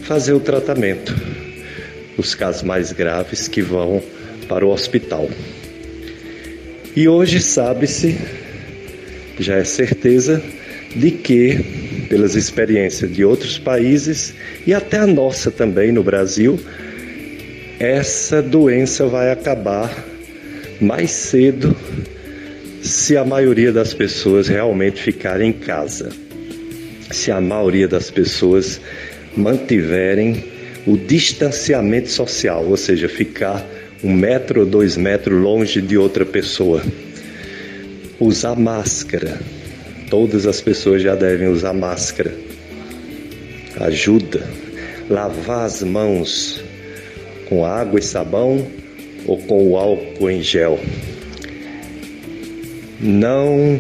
[0.03, 1.15] fazer o tratamento.
[2.19, 4.03] Os casos mais graves que vão
[4.49, 5.31] para o hospital.
[6.97, 8.19] E hoje sabe-se,
[9.39, 10.43] já é certeza,
[10.97, 14.35] de que, pelas experiências de outros países
[14.67, 16.59] e até a nossa também no Brasil,
[17.79, 20.05] essa doença vai acabar
[20.81, 21.77] mais cedo
[22.87, 26.11] se a maioria das pessoas realmente ficarem em casa.
[27.11, 28.81] Se a maioria das pessoas
[29.37, 30.45] mantiverem
[30.87, 33.65] o distanciamento social, ou seja, ficar
[34.03, 36.83] um metro ou dois metros longe de outra pessoa.
[38.19, 39.39] Usar máscara,
[40.11, 42.33] Todas as pessoas já devem usar máscara.
[43.81, 44.43] Ajuda.
[45.11, 46.63] Lavar as mãos
[47.49, 48.67] com água e sabão
[49.27, 50.79] ou com o álcool em gel.
[53.01, 53.79] Não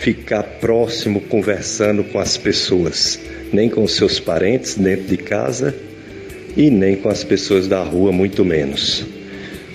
[0.00, 3.20] ficar próximo conversando com as pessoas,
[3.52, 5.74] nem com seus parentes dentro de casa
[6.56, 9.04] e nem com as pessoas da rua, muito menos.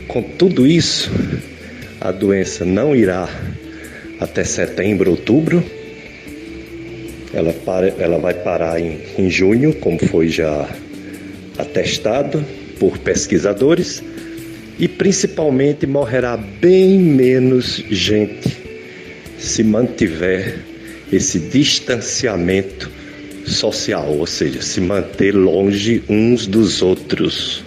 [0.07, 1.11] Com tudo isso,
[2.01, 3.29] a doença não irá
[4.19, 5.63] até setembro, outubro.
[7.31, 10.67] Ela, para, ela vai parar em, em junho, como foi já
[11.57, 12.43] atestado
[12.79, 14.03] por pesquisadores,
[14.79, 18.64] e principalmente morrerá bem menos gente
[19.45, 20.59] se mantiver
[21.11, 22.89] esse distanciamento
[23.45, 27.63] social, ou seja, se manter longe uns dos outros.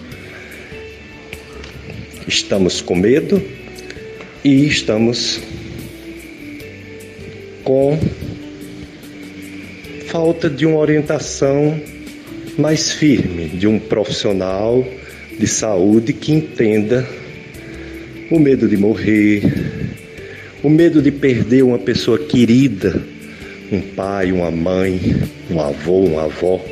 [2.27, 3.41] Estamos com medo
[4.43, 5.39] e estamos
[7.63, 7.97] com
[10.07, 11.79] falta de uma orientação
[12.57, 14.85] mais firme, de um profissional
[15.39, 17.07] de saúde que entenda
[18.29, 19.41] o medo de morrer,
[20.61, 23.01] o medo de perder uma pessoa querida,
[23.71, 24.99] um pai, uma mãe,
[25.49, 26.63] um avô, uma avó.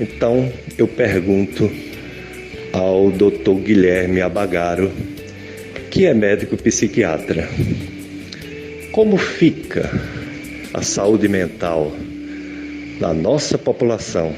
[0.00, 1.70] Então eu pergunto
[2.72, 3.52] ao Dr.
[3.62, 4.90] Guilherme Abagaro,
[5.90, 7.48] que é médico psiquiatra.
[8.90, 9.90] Como fica
[10.74, 11.92] a saúde mental
[12.98, 14.34] da nossa população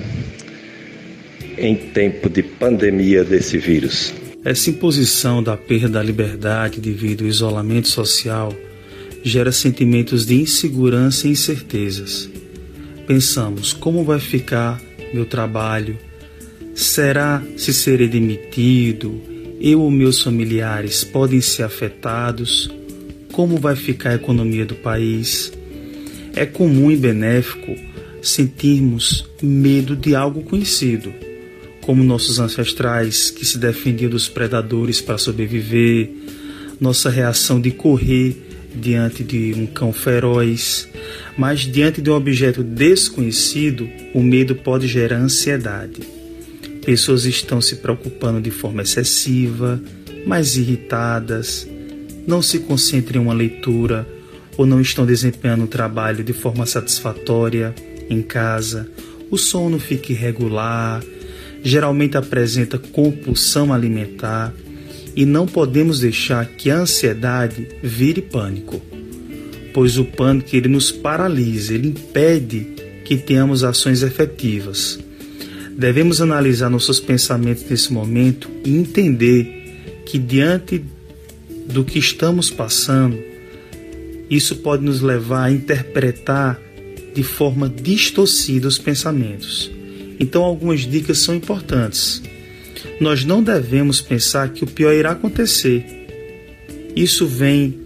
[1.57, 4.13] em tempo de pandemia desse vírus?
[4.45, 8.53] Essa imposição da perda da liberdade devido ao isolamento social
[9.25, 12.29] gera sentimentos de insegurança e incertezas.
[13.07, 14.81] Pensamos como vai ficar
[15.15, 15.97] meu trabalho?
[16.75, 19.19] Será se serei demitido?
[19.59, 22.71] Eu ou meus familiares podem ser afetados?
[23.33, 25.51] Como vai ficar a economia do país?
[26.37, 27.75] É comum e benéfico
[28.21, 31.13] sentirmos medo de algo conhecido,
[31.81, 36.11] como nossos ancestrais que se defendiam dos predadores para sobreviver,
[36.81, 38.44] nossa reação de correr
[38.75, 40.89] diante de um cão feroz,
[41.37, 46.01] mas diante de um objeto desconhecido, o medo pode gerar ansiedade.
[46.85, 49.81] Pessoas estão se preocupando de forma excessiva,
[50.27, 51.67] mais irritadas,
[52.27, 54.07] não se concentram em uma leitura
[54.57, 57.75] ou não estão desempenhando o trabalho de forma satisfatória
[58.09, 58.89] em casa,
[59.31, 61.03] o sono fica irregular,
[61.63, 64.53] geralmente apresenta compulsão alimentar
[65.17, 68.83] e não podemos deixar que a ansiedade vire pânico,
[69.73, 72.67] pois o pânico ele nos paralisa, ele impede
[73.05, 74.99] que tenhamos ações efetivas.
[75.77, 80.85] Devemos analisar nossos pensamentos nesse momento e entender que diante
[81.67, 83.19] do que estamos passando,
[84.31, 86.61] isso pode nos levar a interpretar
[87.15, 89.71] de forma distorcida os pensamentos.
[90.19, 92.23] Então, algumas dicas são importantes
[93.01, 95.85] nós não devemos pensar que o pior irá acontecer.
[96.95, 97.79] Isso vem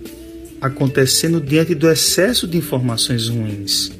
[0.60, 3.92] acontecendo diante do excesso de informações ruins.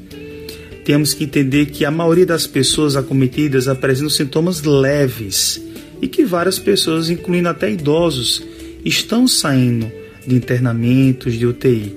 [0.85, 5.61] Temos que entender que a maioria das pessoas acometidas apresentam sintomas leves
[6.01, 8.43] e que várias pessoas, incluindo até idosos,
[8.85, 9.91] estão saindo
[10.27, 11.95] de internamentos de UTI.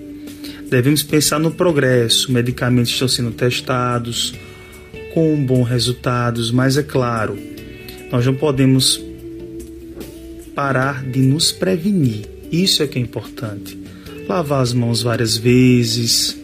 [0.70, 4.34] Devemos pensar no progresso, medicamentos estão sendo testados
[5.14, 7.38] com bons resultados, mas é claro,
[8.12, 9.02] nós não podemos
[10.54, 12.28] parar de nos prevenir.
[12.52, 13.80] Isso é que é importante.
[14.28, 16.38] Lavar as mãos várias vezes,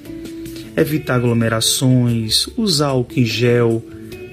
[0.78, 3.84] evitar aglomerações, usar álcool em gel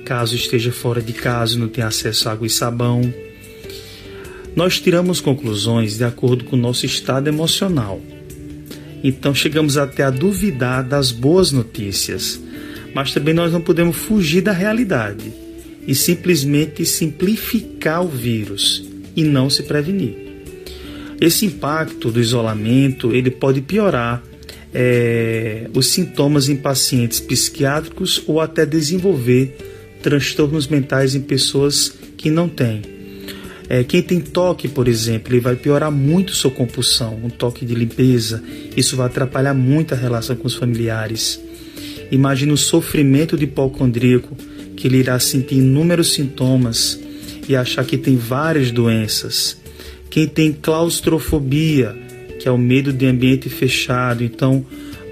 [0.05, 3.03] caso esteja fora de casa e não tenha acesso a água e sabão.
[4.55, 8.01] Nós tiramos conclusões de acordo com o nosso estado emocional.
[9.03, 12.39] Então chegamos até a duvidar das boas notícias,
[12.95, 15.44] mas também nós não podemos fugir da realidade
[15.87, 20.17] e simplesmente simplificar o vírus e não se prevenir.
[21.21, 24.23] Esse impacto do isolamento ele pode piorar
[24.73, 29.57] é, os sintomas em pacientes psiquiátricos ou até desenvolver
[30.03, 32.83] transtornos mentais em pessoas que não têm.
[33.69, 37.75] É, quem tem toque, por exemplo, ele vai piorar muito sua compulsão, um toque de
[37.75, 38.43] limpeza.
[38.77, 41.41] Isso vai atrapalhar muito a relação com os familiares.
[42.11, 44.37] Imagine o sofrimento de hipocondríaco
[44.77, 46.99] que ele irá sentir inúmeros sintomas
[47.49, 49.57] e achar que tem várias doenças.
[50.11, 51.97] Quem tem claustrofobia,
[52.39, 54.65] que é o medo de ambiente fechado, então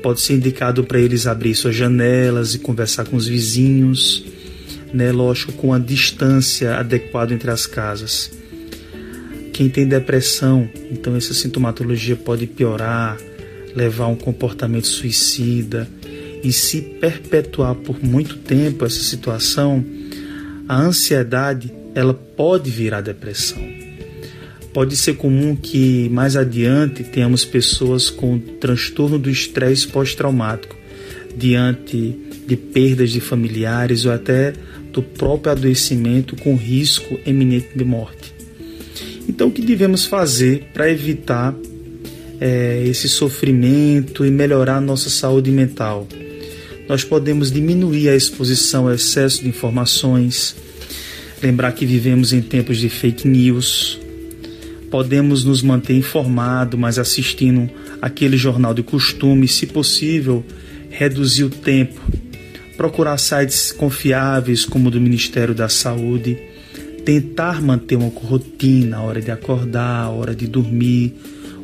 [0.02, 4.24] pode ser indicado para eles abrir suas janelas e conversar com os vizinhos,
[4.92, 5.12] né?
[5.12, 8.30] Lógico, com a distância adequada entre as casas.
[9.52, 13.18] Quem tem depressão, então essa sintomatologia pode piorar,
[13.76, 15.88] levar a um comportamento suicida
[16.42, 19.84] e se perpetuar por muito tempo essa situação,
[20.68, 23.62] a ansiedade ela pode virar depressão.
[24.72, 30.74] Pode ser comum que mais adiante tenhamos pessoas com transtorno do estresse pós-traumático
[31.36, 32.16] diante
[32.46, 34.54] de perdas de familiares ou até
[34.90, 38.34] do próprio adoecimento com risco eminente de morte.
[39.28, 41.54] Então, o que devemos fazer para evitar
[42.40, 46.06] é, esse sofrimento e melhorar nossa saúde mental?
[46.92, 50.54] Nós podemos diminuir a exposição ao excesso de informações,
[51.42, 53.98] lembrar que vivemos em tempos de fake news,
[54.90, 57.70] podemos nos manter informados, mas assistindo
[58.02, 60.44] aquele jornal de costume, se possível,
[60.90, 61.98] reduzir o tempo,
[62.76, 66.36] procurar sites confiáveis como o do Ministério da Saúde,
[67.06, 71.14] tentar manter uma rotina, a hora de acordar, a hora de dormir,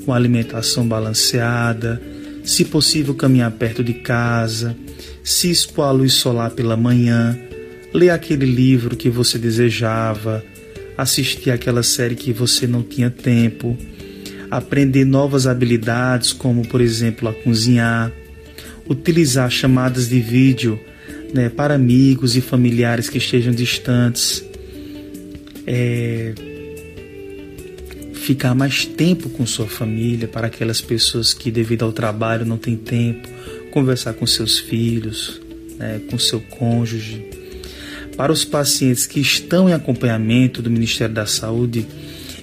[0.07, 2.01] uma alimentação balanceada,
[2.43, 4.75] se possível caminhar perto de casa,
[5.23, 7.39] se expor à luz solar pela manhã,
[7.93, 10.45] ler aquele livro que você desejava,
[10.97, 13.77] assistir aquela série que você não tinha tempo,
[14.51, 18.13] aprender novas habilidades, como por exemplo a cozinhar,
[18.89, 20.79] utilizar chamadas de vídeo
[21.33, 24.45] né, para amigos e familiares que estejam distantes,
[25.67, 26.35] é,
[28.15, 32.77] ficar mais tempo com sua família, para aquelas pessoas que, devido ao trabalho, não têm
[32.77, 33.29] tempo,
[33.79, 35.41] conversar com seus filhos,
[35.79, 37.25] né, com seu cônjuge.
[38.17, 41.87] Para os pacientes que estão em acompanhamento do Ministério da Saúde,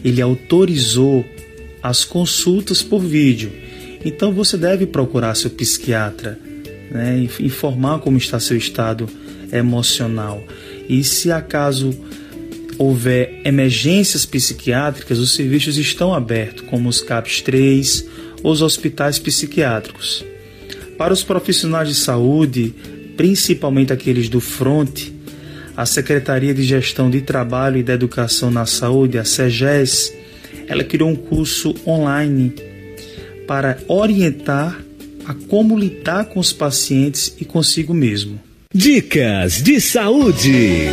[0.04, 1.26] ele autorizou
[1.84, 3.52] as consultas por vídeo.
[4.06, 6.40] Então você deve procurar seu psiquiatra,
[6.90, 9.10] né, informar como está seu estado
[9.52, 10.42] emocional.
[10.88, 11.94] E se acaso
[12.78, 18.06] houver emergências psiquiátricas, os serviços estão abertos, como os CAPS 3
[18.42, 20.24] ou os hospitais psiquiátricos.
[20.98, 22.74] Para os profissionais de saúde,
[23.18, 25.10] principalmente aqueles do front,
[25.76, 30.14] a Secretaria de Gestão de Trabalho e da Educação na Saúde, a SEGES,
[30.68, 32.54] ela criou um curso online
[33.46, 34.80] para orientar
[35.26, 38.40] a como lidar com os pacientes e consigo mesmo.
[38.74, 40.88] Dicas de saúde.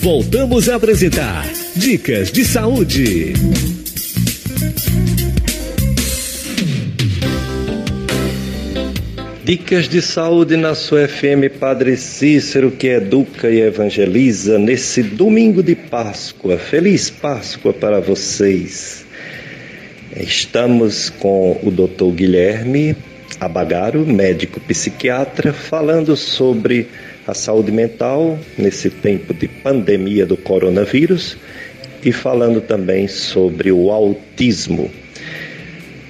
[0.00, 3.32] Voltamos a apresentar Dicas de Saúde.
[9.44, 15.74] Dicas de saúde na sua FM Padre Cícero, que educa e evangeliza nesse domingo de
[15.74, 16.56] Páscoa.
[16.58, 19.04] Feliz Páscoa para vocês.
[20.16, 22.14] Estamos com o Dr.
[22.14, 22.94] Guilherme
[23.40, 26.86] Abagaro, médico psiquiatra, falando sobre
[27.26, 31.36] a saúde mental nesse tempo de pandemia do coronavírus
[32.04, 34.90] e falando também sobre o autismo.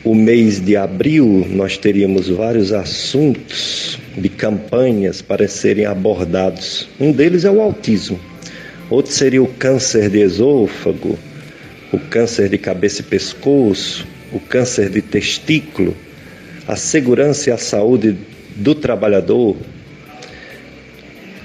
[0.03, 6.88] O mês de abril nós teríamos vários assuntos de campanhas para serem abordados.
[7.01, 8.20] Um deles é o autismo,
[8.90, 11.18] outro seria o câncer de esôfago,
[11.92, 15.97] o câncer de cabeça e pescoço, o câncer de testículo,
[16.66, 18.16] a segurança e a saúde
[18.57, 19.57] do trabalhador,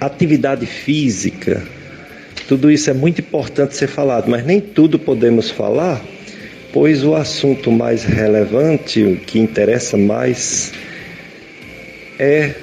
[0.02, 1.64] atividade física,
[2.50, 6.04] tudo isso é muito importante ser falado, mas nem tudo podemos falar,
[6.74, 10.74] pois o assunto mais relevante, o que interessa mais,
[12.18, 12.56] é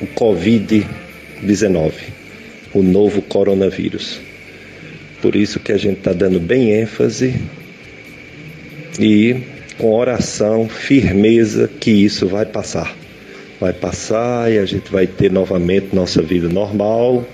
[0.00, 1.92] o Covid-19,
[2.72, 4.18] o novo coronavírus.
[5.20, 7.34] Por isso que a gente está dando bem ênfase
[8.98, 9.36] e
[9.76, 12.96] com oração, firmeza que isso vai passar.
[13.60, 17.26] Vai passar e a gente vai ter novamente nossa vida normal.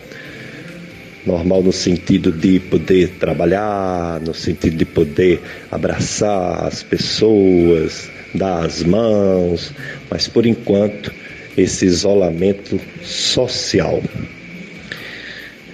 [1.24, 8.82] Normal no sentido de poder trabalhar, no sentido de poder abraçar as pessoas, dar as
[8.82, 9.72] mãos,
[10.10, 11.12] mas por enquanto
[11.56, 14.02] esse isolamento social.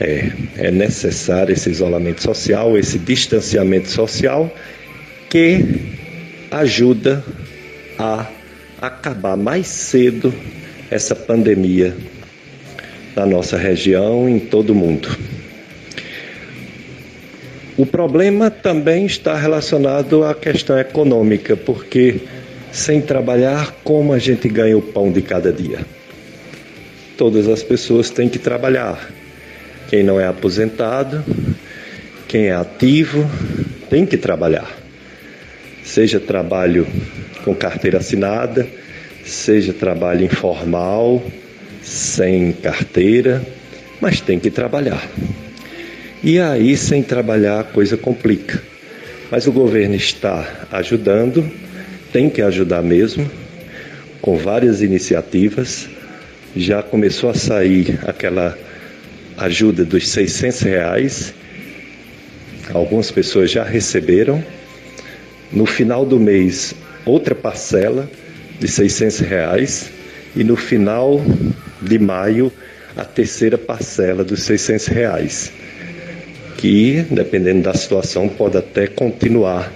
[0.00, 4.52] É, é necessário esse isolamento social, esse distanciamento social
[5.28, 5.64] que
[6.50, 7.24] ajuda
[7.98, 8.26] a
[8.80, 10.32] acabar mais cedo
[10.90, 11.94] essa pandemia
[13.16, 15.08] na nossa região e em todo o mundo.
[17.78, 22.20] O problema também está relacionado à questão econômica, porque
[22.70, 25.78] sem trabalhar, como a gente ganha o pão de cada dia?
[27.16, 29.10] Todas as pessoas têm que trabalhar.
[29.88, 31.24] Quem não é aposentado,
[32.26, 33.24] quem é ativo,
[33.88, 34.68] tem que trabalhar
[35.88, 36.86] seja trabalho
[37.44, 38.68] com carteira assinada,
[39.24, 41.22] seja trabalho informal,
[41.82, 43.42] sem carteira,
[43.98, 45.02] mas tem que trabalhar.
[46.22, 48.60] E aí, sem trabalhar, a coisa complica.
[49.30, 51.48] Mas o governo está ajudando,
[52.12, 53.30] tem que ajudar mesmo,
[54.20, 55.88] com várias iniciativas.
[56.56, 58.58] Já começou a sair aquela
[59.36, 61.34] ajuda dos 600 reais.
[62.72, 64.42] Algumas pessoas já receberam
[65.52, 66.74] no final do mês,
[67.06, 68.10] outra parcela
[68.58, 69.90] de 600 reais
[70.34, 71.22] e no final
[71.80, 72.52] de maio,
[72.96, 75.52] a terceira parcela dos 600 reais,
[76.58, 79.72] que, dependendo da situação, pode até continuar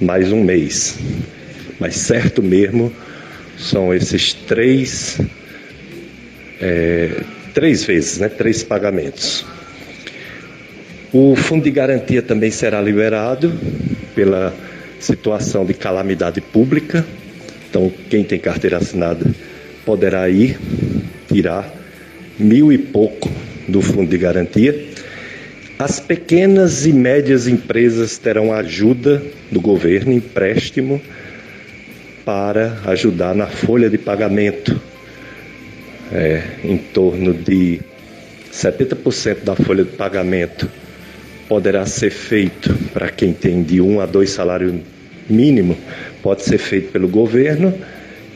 [0.00, 0.98] mais um mês.
[1.78, 2.92] Mas certo mesmo
[3.56, 5.20] são esses três,
[6.60, 7.22] é,
[7.54, 9.46] três vezes, né, três pagamentos.
[11.12, 13.52] O fundo de garantia também será liberado
[14.16, 14.52] pela
[14.98, 17.06] situação de calamidade pública.
[17.70, 19.24] Então, quem tem carteira assinada
[19.86, 20.58] poderá ir
[21.28, 21.72] tirar
[22.36, 23.30] mil e pouco
[23.68, 24.93] do fundo de garantia.
[25.78, 29.20] As pequenas e médias empresas terão ajuda
[29.50, 31.00] do governo, empréstimo,
[32.24, 34.80] para ajudar na folha de pagamento.
[36.12, 37.80] É, em torno de
[38.52, 40.70] 70% da folha de pagamento
[41.48, 44.74] poderá ser feito para quem tem de um a dois salários
[45.28, 45.76] mínimo
[46.22, 47.74] pode ser feito pelo governo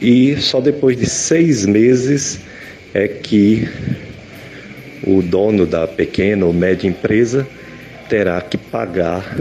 [0.00, 2.40] e só depois de seis meses
[2.94, 3.68] é que
[5.08, 7.46] o dono da pequena ou média empresa
[8.08, 9.36] terá que pagar,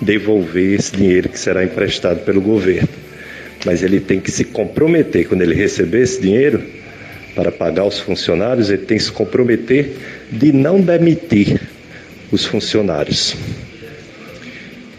[0.00, 2.88] devolver esse dinheiro que será emprestado pelo governo.
[3.64, 6.62] Mas ele tem que se comprometer, quando ele receber esse dinheiro
[7.34, 9.96] para pagar os funcionários, ele tem que se comprometer
[10.30, 11.60] de não demitir
[12.30, 13.34] os funcionários.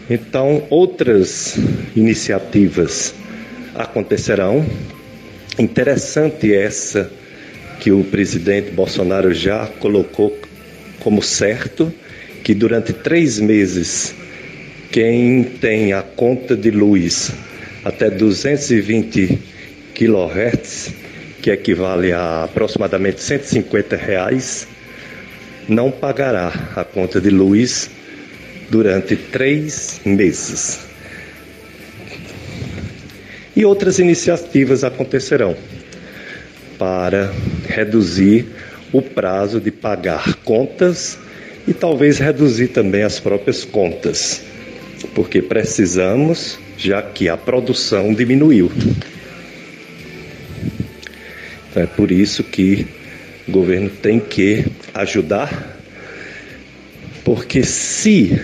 [0.08, 1.56] Então, outras
[1.94, 3.14] iniciativas
[3.74, 4.66] acontecerão.
[5.58, 7.10] Interessante essa
[7.80, 10.38] que o presidente Bolsonaro já colocou
[11.00, 11.92] como certo,
[12.44, 14.14] que durante três meses
[14.92, 17.32] quem tem a conta de luz
[17.82, 19.38] até 220
[19.94, 20.92] kHz,
[21.40, 24.68] que equivale a aproximadamente 150 reais,
[25.66, 27.90] não pagará a conta de luz
[28.68, 30.80] durante três meses.
[33.56, 35.56] E outras iniciativas acontecerão
[36.80, 37.30] para
[37.68, 38.46] reduzir
[38.90, 41.18] o prazo de pagar contas
[41.68, 44.42] e talvez reduzir também as próprias contas,
[45.14, 48.72] porque precisamos, já que a produção diminuiu.
[51.70, 52.86] Então é por isso que
[53.46, 54.64] o governo tem que
[54.94, 55.76] ajudar,
[57.22, 58.40] porque se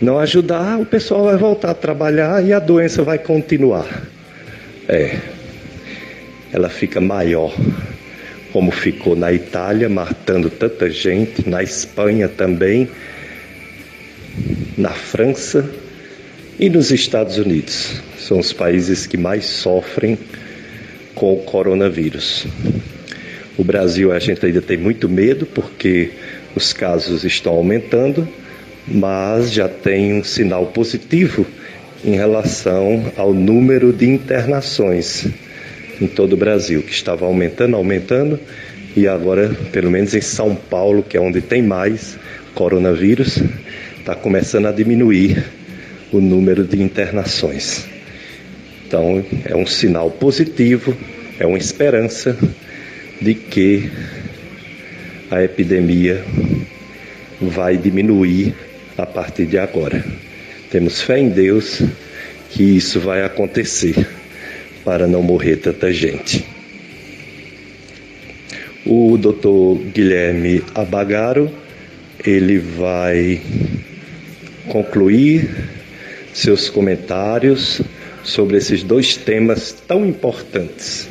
[0.00, 4.08] não ajudar, o pessoal vai voltar a trabalhar e a doença vai continuar.
[4.88, 5.18] É,
[6.52, 7.54] ela fica maior
[8.52, 12.88] como ficou na Itália, matando tanta gente, na Espanha também,
[14.76, 15.68] na França
[16.58, 18.00] e nos Estados Unidos.
[18.18, 20.18] São os países que mais sofrem
[21.14, 22.46] com o coronavírus.
[23.56, 26.10] O Brasil a gente ainda tem muito medo porque
[26.54, 28.26] os casos estão aumentando,
[28.86, 31.46] mas já tem um sinal positivo
[32.04, 35.26] em relação ao número de internações
[36.00, 38.40] em todo o Brasil, que estava aumentando, aumentando,
[38.96, 42.18] e agora, pelo menos em São Paulo, que é onde tem mais
[42.54, 43.38] coronavírus,
[43.98, 45.44] está começando a diminuir
[46.10, 47.86] o número de internações.
[48.86, 50.96] Então, é um sinal positivo,
[51.38, 52.36] é uma esperança
[53.20, 53.88] de que
[55.30, 56.24] a epidemia
[57.40, 58.54] vai diminuir
[58.98, 60.04] a partir de agora.
[60.70, 61.82] Temos fé em Deus
[62.50, 64.06] que isso vai acontecer
[64.84, 66.44] para não morrer tanta gente.
[68.86, 69.90] O Dr.
[69.92, 71.50] Guilherme Abagaro,
[72.24, 73.40] ele vai
[74.68, 75.48] concluir
[76.32, 77.82] seus comentários
[78.22, 81.08] sobre esses dois temas tão importantes.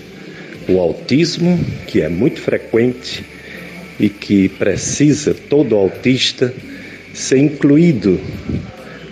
[0.68, 3.24] O autismo, que é muito frequente
[4.00, 6.54] e que precisa todo autista
[7.14, 8.20] ser incluído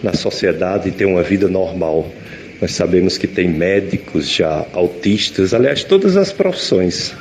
[0.01, 2.11] na sociedade e ter uma vida normal.
[2.59, 7.13] Nós sabemos que tem médicos já autistas, aliás, todas as profissões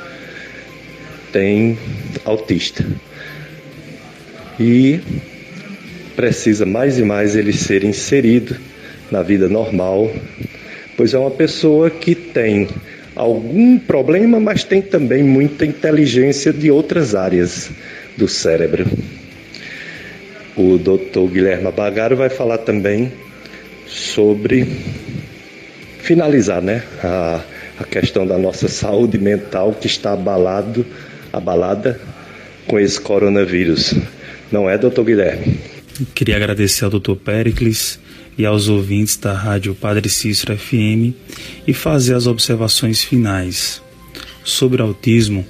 [1.31, 1.77] têm
[2.25, 2.83] autista.
[4.59, 4.99] E
[6.15, 8.55] precisa mais e mais ele ser inserido
[9.11, 10.11] na vida normal,
[10.95, 12.67] pois é uma pessoa que tem
[13.15, 17.69] algum problema, mas tem também muita inteligência de outras áreas
[18.17, 18.87] do cérebro.
[20.55, 21.31] O Dr.
[21.31, 23.11] Guilherme Bagaro vai falar também
[23.85, 24.67] sobre
[26.07, 27.41] finalizar né, a,
[27.79, 30.85] a questão da nossa saúde mental que está abalado,
[31.33, 31.99] abalada
[32.65, 33.93] com esse coronavírus.
[34.49, 35.59] Não é, doutor Guilherme?
[36.15, 37.99] Queria agradecer ao doutor Pericles
[38.37, 41.13] e aos ouvintes da Rádio Padre Cícero FM
[41.67, 43.81] e fazer as observações finais.
[44.45, 45.45] Sobre autismo,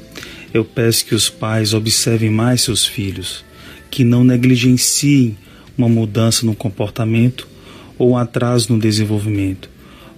[0.51, 3.45] eu peço que os pais observem mais seus filhos,
[3.91, 5.37] que não negligenciem
[5.77, 7.47] uma mudança no comportamento
[7.95, 9.69] ou um atraso no desenvolvimento,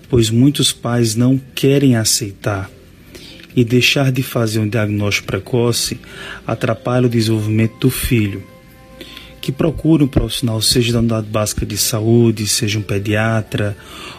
[0.10, 2.70] pois muitos pais não querem aceitar
[3.56, 6.00] e deixar de fazer um diagnóstico precoce
[6.46, 8.44] atrapalha o desenvolvimento do filho.
[9.42, 13.78] Que procure um profissional, seja da unidade básica de saúde, seja um pediatra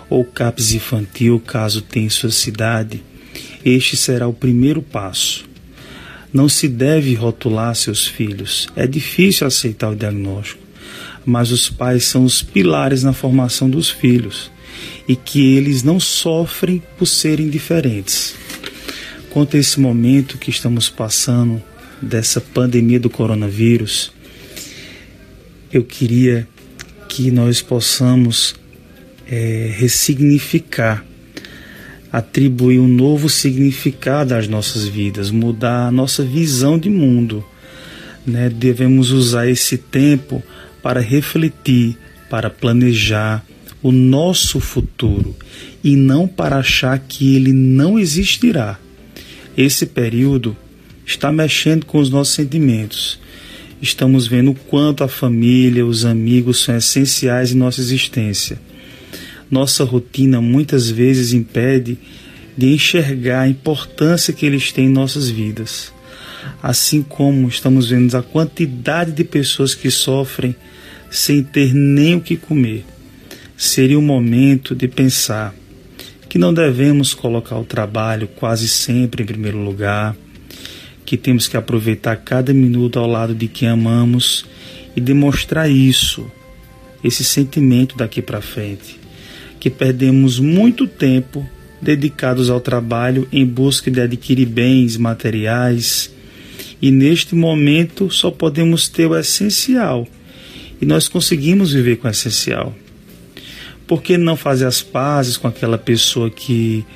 [0.09, 3.03] ou CAPS infantil, caso tenha em sua cidade.
[3.65, 5.45] Este será o primeiro passo.
[6.33, 8.69] Não se deve rotular seus filhos.
[8.75, 10.63] É difícil aceitar o diagnóstico,
[11.25, 14.51] mas os pais são os pilares na formação dos filhos
[15.07, 18.35] e que eles não sofrem por serem diferentes.
[19.31, 21.63] Quanto a esse momento que estamos passando
[22.03, 24.13] dessa pandemia do coronavírus,
[25.73, 26.49] eu queria
[27.09, 28.55] que nós possamos
[29.27, 31.05] é, ressignificar,
[32.13, 37.45] atribuir um novo significado às nossas vidas, mudar a nossa visão de mundo.
[38.27, 38.49] Né?
[38.49, 40.43] Devemos usar esse tempo
[40.83, 41.97] para refletir,
[42.29, 43.45] para planejar,
[43.83, 45.35] o nosso futuro
[45.83, 48.79] e não para achar que ele não existirá.
[49.57, 50.57] Esse período
[51.07, 53.19] está mexendo com os nossos sentimentos.
[53.83, 58.61] Estamos vendo o quanto a família, os amigos são essenciais em nossa existência.
[59.51, 61.99] Nossa rotina muitas vezes impede
[62.57, 65.93] de enxergar a importância que eles têm em nossas vidas.
[66.63, 70.55] Assim como estamos vendo a quantidade de pessoas que sofrem
[71.11, 72.85] sem ter nem o que comer.
[73.63, 75.55] Seria o momento de pensar
[76.31, 80.17] que não devemos colocar o trabalho quase sempre em primeiro lugar,
[81.05, 84.47] que temos que aproveitar cada minuto ao lado de quem amamos
[84.97, 86.27] e demonstrar isso,
[87.05, 88.99] esse sentimento daqui para frente,
[89.61, 91.47] que perdemos muito tempo
[91.83, 96.11] dedicados ao trabalho em busca de adquirir bens materiais
[96.81, 100.09] e neste momento só podemos ter o essencial
[100.81, 102.75] e nós conseguimos viver com o essencial.
[103.91, 106.87] Por que não fazer as pazes com aquela pessoa que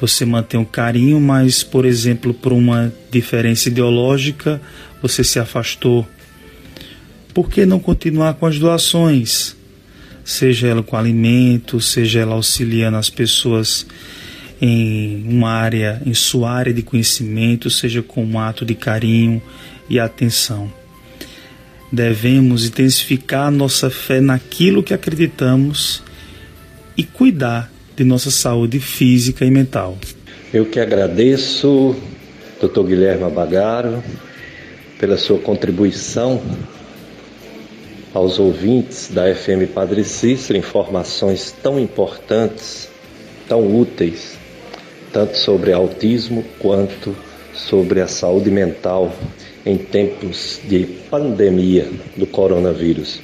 [0.00, 4.60] você mantém um carinho, mas, por exemplo, por uma diferença ideológica,
[5.00, 6.04] você se afastou?
[7.32, 9.54] Por que não continuar com as doações?
[10.24, 13.86] Seja ela com alimento, seja ela auxiliando as pessoas
[14.60, 19.40] em uma área, em sua área de conhecimento, seja com um ato de carinho
[19.88, 20.68] e atenção.
[21.92, 26.07] Devemos intensificar nossa fé naquilo que acreditamos
[26.98, 29.96] e cuidar de nossa saúde física e mental.
[30.52, 31.94] Eu que agradeço,
[32.60, 32.82] Dr.
[32.82, 34.02] Guilherme Abagaro,
[34.98, 36.42] pela sua contribuição
[38.12, 42.88] aos ouvintes da FM Padre Cícero, informações tão importantes,
[43.48, 44.36] tão úteis,
[45.12, 47.14] tanto sobre autismo quanto
[47.54, 49.14] sobre a saúde mental
[49.64, 53.20] em tempos de pandemia do coronavírus.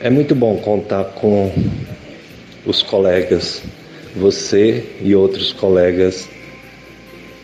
[0.00, 1.52] É muito bom contar com
[2.68, 3.62] os colegas,
[4.14, 6.28] você e outros colegas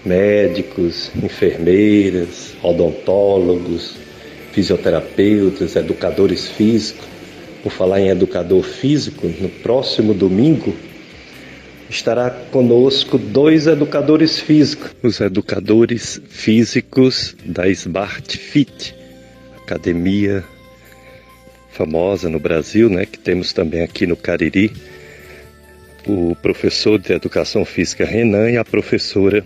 [0.05, 3.97] médicos, enfermeiras, odontólogos,
[4.53, 7.07] fisioterapeutas, educadores físicos.
[7.63, 10.75] Por falar em educador físico, no próximo domingo
[11.89, 18.95] estará conosco dois educadores físicos, os educadores físicos da Smart Fit,
[19.57, 20.45] academia
[21.71, 24.71] famosa no Brasil, né, que temos também aqui no Cariri
[26.07, 29.45] o professor de Educação Física Renan e a professora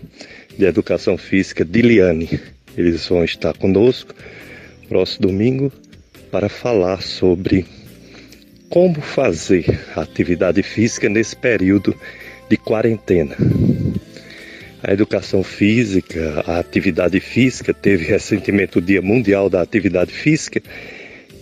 [0.57, 2.39] de Educação Física Diliane.
[2.77, 4.13] Eles vão estar conosco
[4.87, 5.71] próximo domingo
[6.31, 7.65] para falar sobre
[8.69, 11.95] como fazer atividade física nesse período
[12.49, 13.35] de quarentena.
[14.81, 20.61] A educação física, a atividade física, teve recentemente o Dia Mundial da Atividade Física,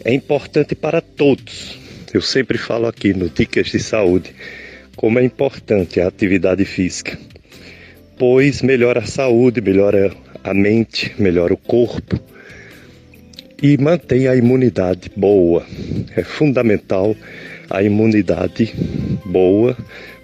[0.03, 1.77] é importante para todos.
[2.13, 4.33] Eu sempre falo aqui no Dicas de Saúde
[4.97, 7.17] como é importante a atividade física,
[8.17, 10.11] pois melhora a saúde, melhora
[10.43, 12.19] a mente, melhora o corpo
[13.61, 15.63] e mantém a imunidade boa.
[16.15, 17.15] É fundamental
[17.69, 18.73] a imunidade
[19.23, 19.77] boa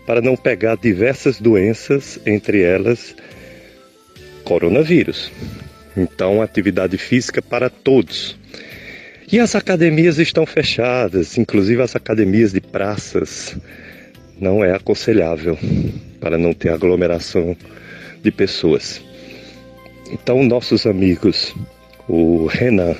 [0.08, 3.16] para não pegar diversas doenças, entre elas
[4.44, 5.32] coronavírus.
[5.96, 8.36] Então, atividade física para todos.
[9.32, 13.56] E as academias estão fechadas, inclusive as academias de praças
[14.40, 15.58] não é aconselhável
[16.20, 17.56] para não ter aglomeração
[18.22, 19.02] de pessoas.
[20.12, 21.54] Então, nossos amigos,
[22.08, 22.96] o Renan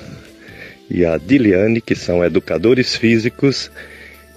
[0.90, 3.70] e a Diliane, que são educadores físicos,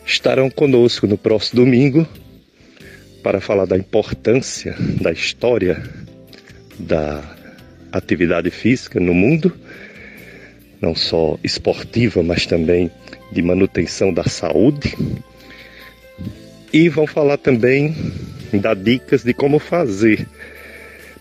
[0.05, 2.07] estarão conosco no próximo domingo
[3.21, 5.83] para falar da importância da história
[6.79, 7.21] da
[7.91, 9.53] atividade física no mundo,
[10.79, 12.91] não só esportiva, mas também
[13.31, 14.95] de manutenção da saúde
[16.71, 17.95] e vão falar também,
[18.53, 20.27] dar dicas de como fazer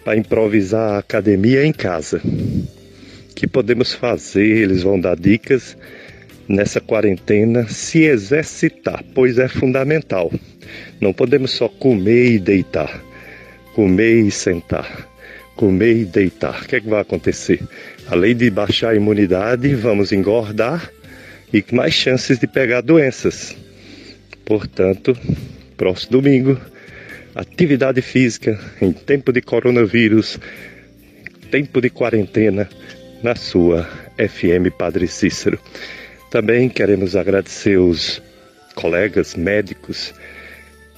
[0.05, 2.20] para improvisar a academia em casa.
[3.34, 5.76] Que podemos fazer, eles vão dar dicas
[6.49, 10.32] nessa quarentena, se exercitar, pois é fundamental.
[11.01, 13.03] Não podemos só comer e deitar,
[13.74, 15.09] comer e sentar,
[15.57, 16.62] comer e deitar.
[16.62, 17.61] O que, é que vai acontecer?
[18.09, 20.90] Além de baixar a imunidade, vamos engordar
[21.53, 23.57] e mais chances de pegar doenças.
[24.47, 25.18] Portanto,
[25.76, 26.61] próximo domingo,
[27.34, 30.38] atividade física em tempo de coronavírus,
[31.51, 32.68] tempo de quarentena
[33.24, 33.82] na sua
[34.16, 35.59] FM Padre Cícero.
[36.30, 38.22] Também queremos agradecer os
[38.76, 40.14] colegas médicos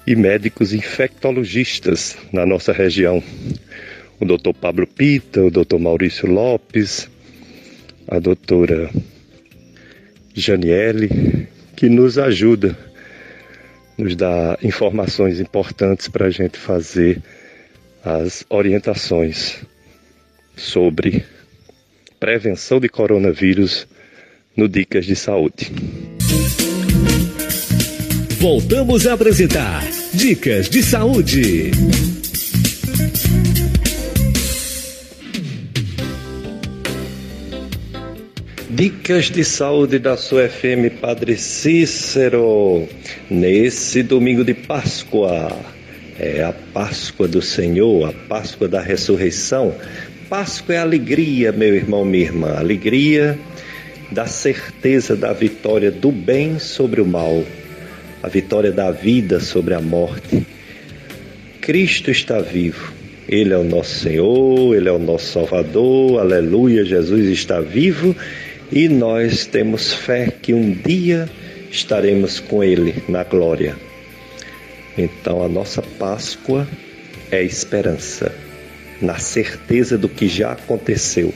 [0.06, 3.22] e médicos infectologistas na nossa região.
[4.20, 4.52] O Dr.
[4.60, 5.78] Pablo Pita, o Dr.
[5.78, 7.08] Maurício Lopes,
[8.08, 8.90] a doutora
[10.34, 12.76] Janiele, que nos ajuda
[13.98, 17.20] nos dá informações importantes para a gente fazer
[18.04, 19.56] as orientações
[20.56, 21.24] sobre
[22.20, 23.86] prevenção de coronavírus
[24.56, 25.72] no Dicas de Saúde.
[28.40, 29.84] Voltamos a apresentar
[30.14, 31.72] Dicas de Saúde.
[38.78, 42.88] Dicas de saúde da sua FM Padre Cícero.
[43.28, 45.50] Nesse domingo de Páscoa,
[46.16, 49.74] é a Páscoa do Senhor, a Páscoa da ressurreição.
[50.28, 53.36] Páscoa é alegria, meu irmão, minha irmã, alegria
[54.12, 57.42] da certeza da vitória do bem sobre o mal,
[58.22, 60.46] a vitória da vida sobre a morte.
[61.60, 62.92] Cristo está vivo.
[63.28, 68.14] Ele é o nosso Senhor, Ele é o nosso Salvador, aleluia, Jesus está vivo
[68.70, 71.28] e nós temos fé que um dia
[71.70, 73.76] estaremos com Ele na glória.
[74.96, 76.66] Então a nossa Páscoa
[77.30, 78.34] é esperança,
[79.00, 81.32] na certeza do que já aconteceu.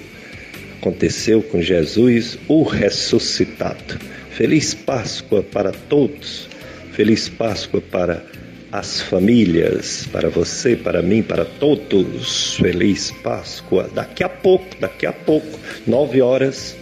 [0.80, 3.99] Aconteceu com Jesus, o ressuscitado.
[4.30, 6.49] Feliz Páscoa para todos,
[6.93, 8.24] feliz Páscoa para
[8.72, 12.57] as famílias, para você, para mim, para todos.
[12.57, 13.89] Feliz Páscoa.
[13.95, 16.76] Daqui a pouco, daqui a pouco, nove horas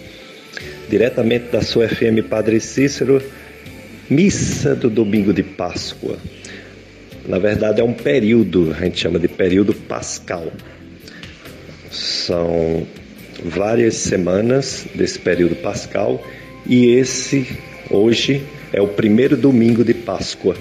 [0.91, 3.23] diretamente da sua FM Padre Cícero,
[4.11, 6.19] missa do domingo de Páscoa.
[7.29, 10.53] Na verdade, é um período, a gente chama de período pascal.
[11.93, 12.85] São
[13.45, 16.21] várias semanas desse período pascal
[16.67, 17.47] e esse,
[17.89, 20.57] hoje, é o primeiro domingo de Páscoa.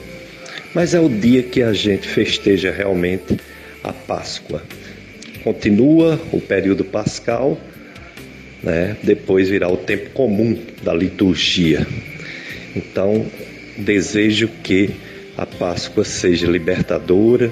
[0.75, 3.36] Mas é o dia que a gente festeja realmente
[3.84, 4.61] a Páscoa.
[5.43, 7.57] Continua o período pascal
[8.64, 8.97] né?
[9.03, 11.86] depois virá o tempo comum da liturgia.
[12.76, 13.26] Então,
[13.78, 14.91] desejo que
[15.38, 17.51] a Páscoa seja libertadora,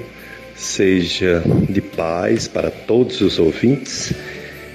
[0.54, 4.12] seja de paz para todos os ouvintes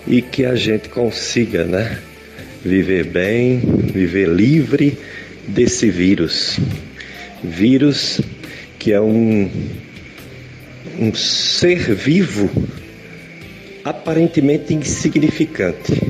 [0.08, 2.00] e que a gente consiga, né,
[2.64, 4.98] viver bem, viver livre
[5.48, 6.60] desse vírus.
[7.44, 8.22] Vírus
[8.80, 9.50] que é um,
[11.00, 12.50] um ser vivo
[13.84, 16.02] aparentemente insignificante,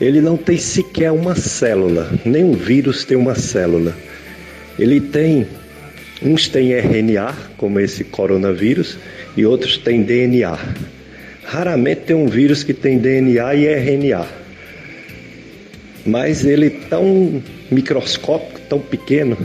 [0.00, 3.96] ele não tem sequer uma célula, nenhum vírus tem uma célula.
[4.78, 5.46] Ele tem,
[6.22, 8.96] uns têm RNA, como esse coronavírus,
[9.36, 10.56] e outros têm DNA.
[11.44, 14.26] Raramente tem um vírus que tem DNA e RNA.
[16.06, 19.36] Mas ele tão microscópico, tão pequeno,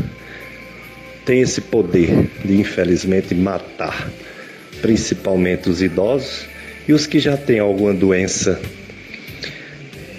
[1.26, 4.08] tem esse poder de infelizmente matar,
[4.82, 6.46] principalmente os idosos
[6.88, 8.62] e os que já têm alguma doença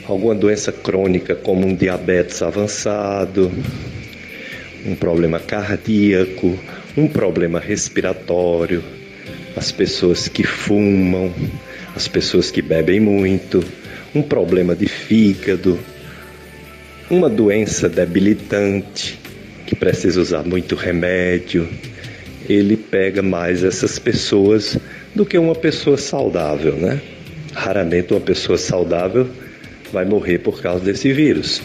[0.07, 3.51] alguma doença crônica, como um diabetes avançado,
[4.85, 6.59] um problema cardíaco,
[6.97, 8.83] um problema respiratório,
[9.57, 11.33] as pessoas que fumam,
[11.97, 13.65] as pessoas que bebem muito,
[14.15, 15.79] um problema de fígado,
[17.11, 19.19] uma doença debilitante
[19.67, 21.69] que precisa usar muito remédio.
[22.47, 24.77] Ele pega mais essas pessoas
[25.15, 27.01] do que uma pessoa saudável, né?
[27.55, 29.27] Raramente uma pessoa saudável
[29.93, 31.63] vai morrer por causa desse vírus.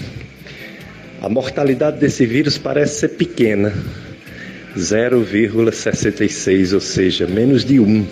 [1.21, 3.73] A mortalidade desse vírus parece ser pequena,
[4.77, 8.05] 0,66, ou seja, menos de 1.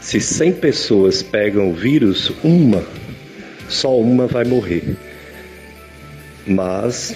[0.00, 2.84] Se 100 pessoas pegam o vírus, uma,
[3.68, 4.96] só uma vai morrer.
[6.46, 7.14] Mas,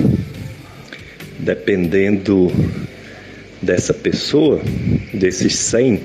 [1.38, 2.50] dependendo
[3.60, 4.60] dessa pessoa,
[5.12, 6.00] desses 100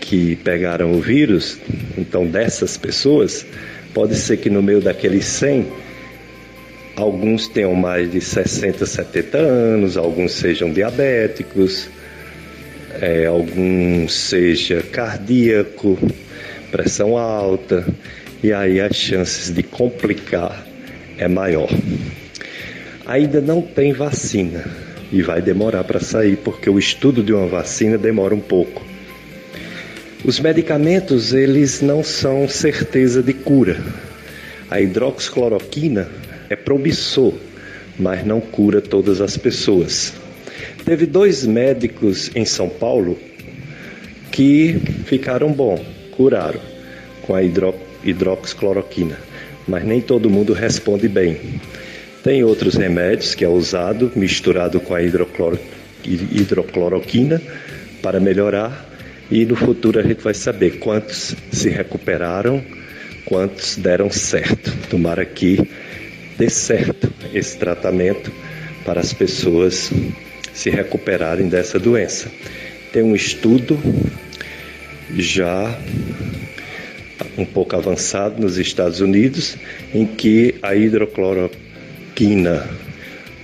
[0.00, 1.58] que pegaram o vírus,
[1.96, 3.46] então dessas pessoas,
[3.94, 5.66] Pode ser que no meio daqueles 100,
[6.96, 11.88] alguns tenham mais de 60, 70 anos, alguns sejam diabéticos,
[13.00, 15.98] é, alguns seja cardíaco,
[16.70, 17.86] pressão alta,
[18.42, 20.66] e aí as chances de complicar
[21.18, 21.68] é maior.
[23.06, 24.64] Ainda não tem vacina
[25.12, 28.91] e vai demorar para sair porque o estudo de uma vacina demora um pouco.
[30.24, 33.76] Os medicamentos, eles não são certeza de cura.
[34.70, 36.08] A hidroxicloroquina
[36.48, 37.34] é promissor,
[37.98, 40.12] mas não cura todas as pessoas.
[40.84, 43.18] Teve dois médicos em São Paulo
[44.30, 46.60] que ficaram bom, curaram
[47.22, 49.18] com a hidro, hidroxicloroquina,
[49.66, 51.60] mas nem todo mundo responde bem.
[52.22, 57.42] Tem outros remédios que é usado misturado com a hidrocloroquina
[58.00, 58.91] para melhorar
[59.32, 62.62] e no futuro a gente vai saber quantos se recuperaram,
[63.24, 64.70] quantos deram certo.
[64.90, 65.58] Tomara que
[66.36, 68.30] dê certo esse tratamento
[68.84, 69.90] para as pessoas
[70.52, 72.30] se recuperarem dessa doença.
[72.92, 73.80] Tem um estudo
[75.16, 75.78] já
[77.38, 79.56] um pouco avançado nos Estados Unidos,
[79.94, 82.68] em que a hidrocloroquina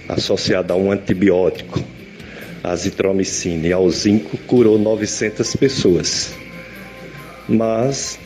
[0.07, 1.82] associada a um antibiótico,
[2.68, 6.34] a azitromicina e ao zinco, curou 900 pessoas.
[7.48, 8.18] Mas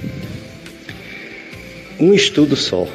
[2.01, 2.89] um estudo só.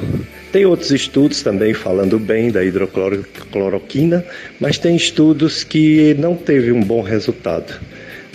[0.52, 4.24] Tem outros estudos também falando bem da hidrocloroquina,
[4.60, 7.80] mas tem estudos que não teve um bom resultado.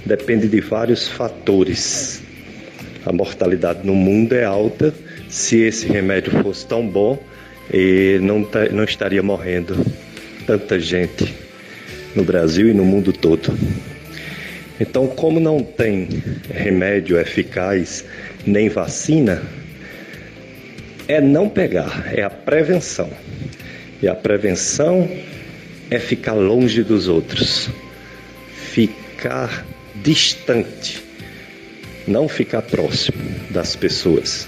[0.05, 2.21] Depende de vários fatores.
[3.05, 4.93] A mortalidade no mundo é alta.
[5.29, 7.21] Se esse remédio fosse tão bom,
[8.21, 9.75] não, não estaria morrendo
[10.45, 11.42] tanta gente
[12.15, 13.57] no Brasil e no mundo todo.
[14.79, 16.09] Então, como não tem
[16.49, 18.03] remédio eficaz
[18.45, 19.41] nem vacina,
[21.07, 23.09] é não pegar, é a prevenção.
[24.01, 25.09] E a prevenção
[25.89, 27.69] é ficar longe dos outros,
[28.55, 29.65] ficar
[30.03, 31.01] distante,
[32.07, 33.17] não ficar próximo
[33.51, 34.47] das pessoas.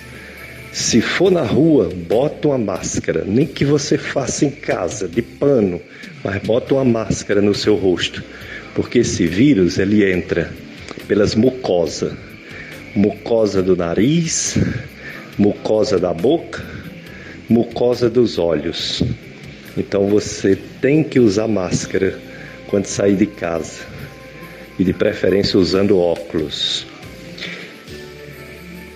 [0.75, 5.79] Se for na rua, bota uma máscara, nem que você faça em casa, de pano,
[6.21, 8.21] mas bota uma máscara no seu rosto,
[8.75, 10.51] porque esse vírus ele entra
[11.07, 12.13] pelas mucosas,
[12.93, 14.57] mucosa do nariz,
[15.37, 16.61] mucosa da boca,
[17.47, 19.01] mucosa dos olhos.
[19.77, 22.19] Então você tem que usar máscara
[22.67, 23.79] quando sair de casa
[24.77, 26.85] e de preferência usando óculos.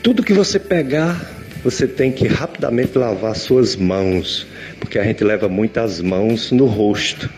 [0.04, 4.48] Tudo que você pegar você tem que rapidamente lavar suas mãos,
[4.80, 7.30] porque a gente leva muitas mãos no rosto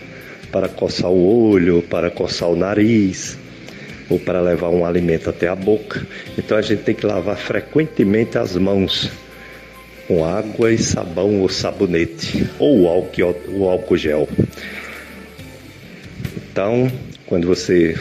[0.52, 3.38] para coçar o olho, para coçar o nariz
[4.10, 6.06] ou para levar um alimento até a boca.
[6.38, 9.10] Então a gente tem que lavar frequentemente as mãos
[10.08, 14.28] com água e sabão ou sabonete ou álcool, o álcool gel.
[16.52, 16.92] Então,
[17.26, 17.98] quando você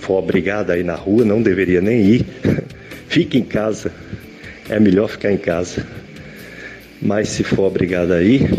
[0.00, 2.26] for obrigado a ir na rua, não deveria nem ir.
[3.08, 3.92] Fique em casa
[4.68, 5.86] é melhor ficar em casa.
[7.00, 8.50] Mas se for obrigado a ir,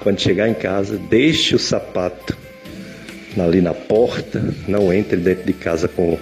[0.00, 2.36] quando chegar em casa, deixe o sapato
[3.38, 6.18] ali na porta, não entre dentro de casa com,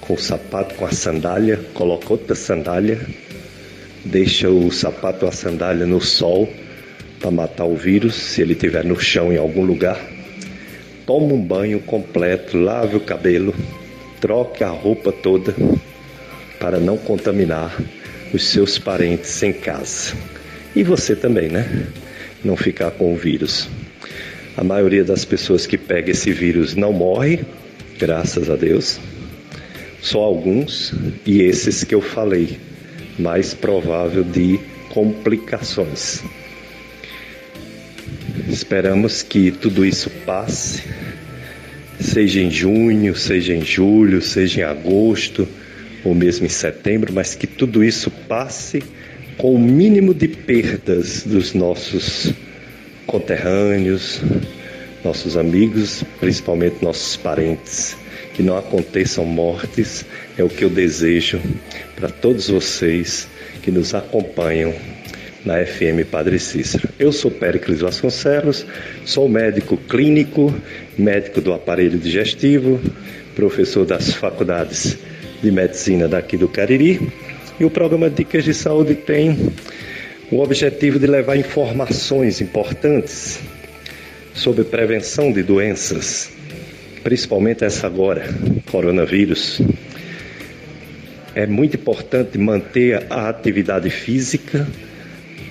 [0.00, 3.00] com o sapato, com a sandália, coloque outra sandália,
[4.04, 6.48] deixa o sapato ou a sandália no sol
[7.20, 9.98] para matar o vírus, se ele estiver no chão em algum lugar.
[11.06, 13.54] Toma um banho completo, lave o cabelo,
[14.20, 15.54] troque a roupa toda
[16.60, 17.74] para não contaminar
[18.32, 20.14] os seus parentes em casa.
[20.74, 21.86] E você também, né?
[22.44, 23.68] Não ficar com o vírus.
[24.56, 27.40] A maioria das pessoas que pega esse vírus não morre,
[27.98, 28.98] graças a Deus.
[30.00, 30.92] Só alguns,
[31.26, 32.58] e esses que eu falei,
[33.18, 34.60] mais provável de
[34.90, 36.22] complicações.
[38.48, 40.82] Esperamos que tudo isso passe,
[42.00, 45.48] seja em junho, seja em julho, seja em agosto
[46.08, 48.82] ou mesmo em setembro, mas que tudo isso passe
[49.36, 52.32] com o mínimo de perdas dos nossos
[53.06, 54.20] conterrâneos,
[55.04, 57.96] nossos amigos, principalmente nossos parentes.
[58.34, 60.06] Que não aconteçam mortes,
[60.38, 61.40] é o que eu desejo
[61.96, 63.28] para todos vocês
[63.62, 64.72] que nos acompanham
[65.44, 66.88] na FM Padre Cícero.
[66.98, 68.64] Eu sou Péricles Vasconcelos,
[69.04, 70.54] sou médico clínico,
[70.96, 72.80] médico do aparelho digestivo,
[73.34, 74.96] professor das faculdades
[75.42, 77.00] de Medicina daqui do Cariri.
[77.58, 79.52] E o programa Dicas de Saúde tem
[80.30, 83.40] o objetivo de levar informações importantes
[84.34, 86.30] sobre prevenção de doenças,
[87.02, 88.28] principalmente essa agora,
[88.70, 89.60] coronavírus.
[91.34, 94.66] É muito importante manter a atividade física,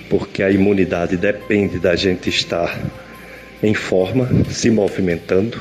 [0.08, 2.78] porque a imunidade depende da gente estar
[3.62, 5.58] em forma, se movimentando.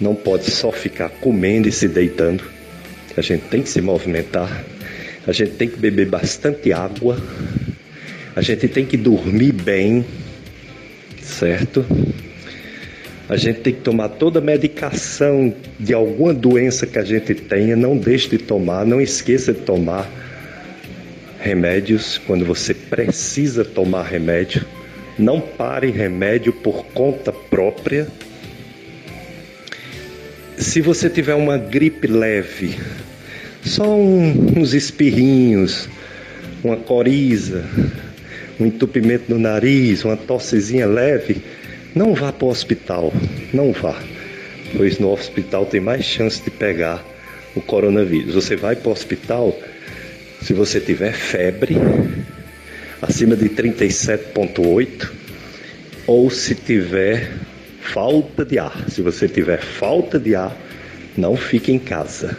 [0.00, 2.44] Não pode só ficar comendo e se deitando.
[3.16, 4.64] A gente tem que se movimentar,
[5.26, 7.16] a gente tem que beber bastante água,
[8.34, 10.04] a gente tem que dormir bem,
[11.22, 11.84] certo?
[13.28, 17.76] A gente tem que tomar toda a medicação de alguma doença que a gente tenha,
[17.76, 20.10] não deixe de tomar, não esqueça de tomar
[21.40, 24.64] remédios quando você precisa tomar remédio.
[25.16, 28.08] Não pare remédio por conta própria
[30.56, 32.76] se você tiver uma gripe leve,
[33.64, 35.88] só um, uns espirrinhos,
[36.62, 37.64] uma coriza,
[38.60, 41.42] um entupimento no nariz, uma tossezinha leve,
[41.94, 43.12] não vá para o hospital,
[43.52, 43.98] não vá,
[44.76, 47.02] pois no hospital tem mais chance de pegar
[47.54, 48.34] o coronavírus.
[48.34, 49.56] Você vai para o hospital
[50.42, 51.76] se você tiver febre
[53.00, 55.10] acima de 37,8
[56.06, 57.30] ou se tiver
[57.80, 58.84] falta de ar.
[58.90, 60.54] Se você tiver falta de ar,
[61.16, 62.36] não fique em casa.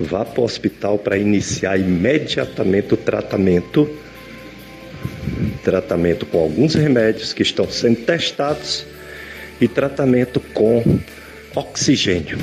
[0.00, 3.88] Vá para o hospital para iniciar imediatamente o tratamento.
[5.62, 8.86] Tratamento com alguns remédios que estão sendo testados
[9.60, 10.82] e tratamento com
[11.54, 12.38] oxigênio.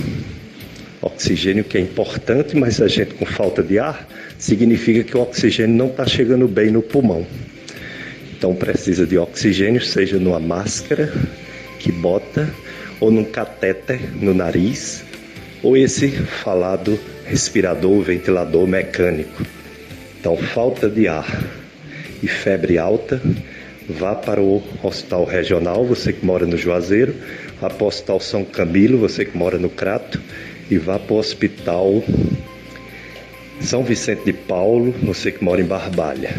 [1.01, 4.07] Oxigênio que é importante, mas a gente com falta de ar
[4.37, 7.25] significa que o oxigênio não está chegando bem no pulmão.
[8.37, 11.11] Então precisa de oxigênio, seja numa máscara
[11.79, 12.47] que bota
[12.99, 15.03] ou num catéter no nariz,
[15.63, 19.43] ou esse falado respirador, ventilador mecânico.
[20.19, 21.43] Então, falta de ar
[22.23, 23.21] e febre alta,
[23.87, 27.13] vá para o Hospital Regional, você que mora no Juazeiro,
[27.61, 30.19] vá para o Hospital São Camilo, você que mora no Crato,
[30.69, 32.03] e vá para o Hospital
[33.61, 36.33] São Vicente de Paulo, você que mora em Barbalha.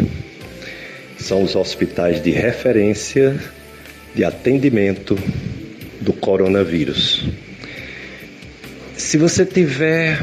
[1.18, 3.38] São os hospitais de referência
[4.14, 5.18] de atendimento
[6.00, 7.28] do coronavírus.
[8.96, 10.18] Se você tiver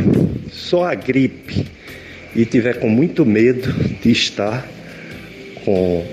[0.55, 1.65] só a gripe
[2.33, 4.65] e tiver com muito medo de estar
[5.63, 6.05] com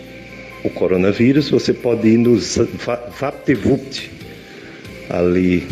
[0.65, 4.11] o coronavírus, você pode ir no VaptVupt,
[5.09, 5.67] ali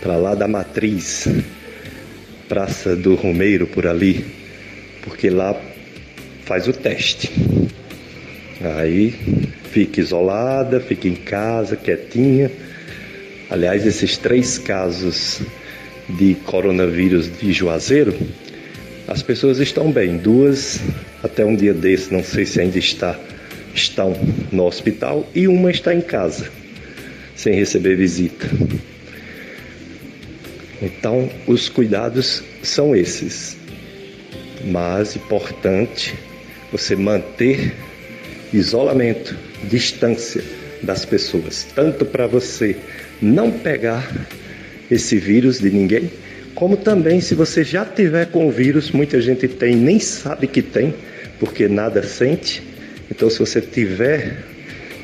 [0.00, 1.28] para lá da matriz,
[2.48, 4.24] Praça do Romeiro por ali,
[5.02, 5.58] porque lá
[6.44, 7.30] faz o teste.
[8.60, 9.10] Aí
[9.70, 12.50] fica isolada, fica em casa, quietinha.
[13.48, 15.40] Aliás, esses três casos
[16.18, 18.16] de coronavírus de Juazeiro,
[19.08, 20.16] as pessoas estão bem.
[20.16, 20.80] Duas,
[21.22, 23.18] até um dia desse, não sei se ainda está,
[23.74, 24.16] estão
[24.50, 26.50] no hospital e uma está em casa,
[27.34, 28.48] sem receber visita.
[30.80, 33.56] Então, os cuidados são esses.
[34.64, 36.14] Mas importante
[36.70, 37.74] você manter
[38.52, 40.42] isolamento, distância
[40.82, 42.76] das pessoas, tanto para você
[43.20, 44.10] não pegar
[44.92, 46.10] esse vírus de ninguém,
[46.54, 50.60] como também se você já tiver com o vírus, muita gente tem, nem sabe que
[50.60, 50.94] tem,
[51.38, 52.62] porque nada sente.
[53.10, 54.44] Então, se você tiver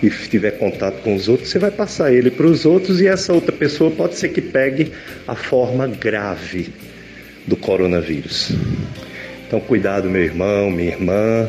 [0.03, 3.33] e tiver contato com os outros, você vai passar ele para os outros e essa
[3.33, 4.93] outra pessoa pode ser que pegue
[5.27, 6.69] a forma grave
[7.47, 8.53] do coronavírus.
[9.47, 11.49] Então, cuidado, meu irmão, minha irmã.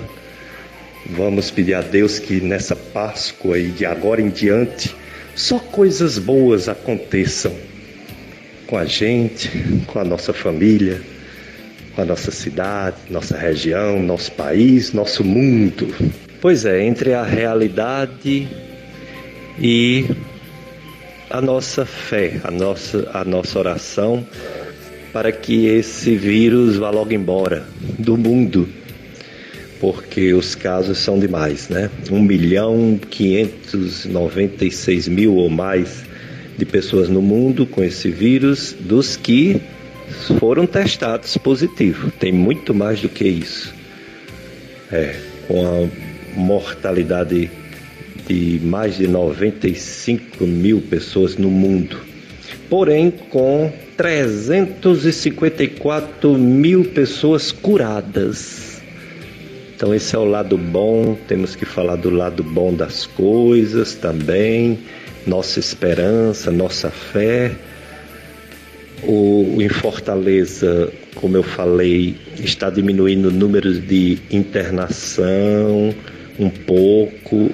[1.06, 4.96] Vamos pedir a Deus que nessa Páscoa e de agora em diante
[5.36, 7.69] só coisas boas aconteçam
[8.70, 9.50] com a gente,
[9.88, 11.02] com a nossa família,
[11.96, 15.88] com a nossa cidade, nossa região, nosso país, nosso mundo.
[16.40, 18.48] Pois é, entre a realidade
[19.58, 20.06] e
[21.32, 24.24] a nossa fé, a nossa, a nossa oração
[25.12, 27.66] para que esse vírus vá logo embora
[27.98, 28.70] do mundo
[29.80, 31.90] porque os casos são demais, né?
[32.12, 36.04] 1 milhão 596 mil ou mais
[36.60, 39.62] de pessoas no mundo com esse vírus, dos que
[40.38, 42.12] foram testados positivo.
[42.12, 43.74] Tem muito mais do que isso.
[44.92, 45.16] É,
[45.48, 45.88] com a
[46.38, 47.50] mortalidade
[48.28, 51.98] de mais de 95 mil pessoas no mundo.
[52.70, 58.80] Porém, com 354 mil pessoas curadas.
[59.76, 64.80] Então esse é o lado bom, temos que falar do lado bom das coisas também,
[65.26, 67.52] nossa esperança, nossa fé.
[69.04, 75.94] O, em Fortaleza, como eu falei, está diminuindo o número de internação
[76.38, 77.52] um pouco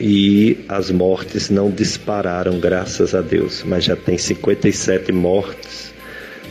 [0.00, 5.94] e as mortes não dispararam, graças a Deus, mas já tem 57 mortes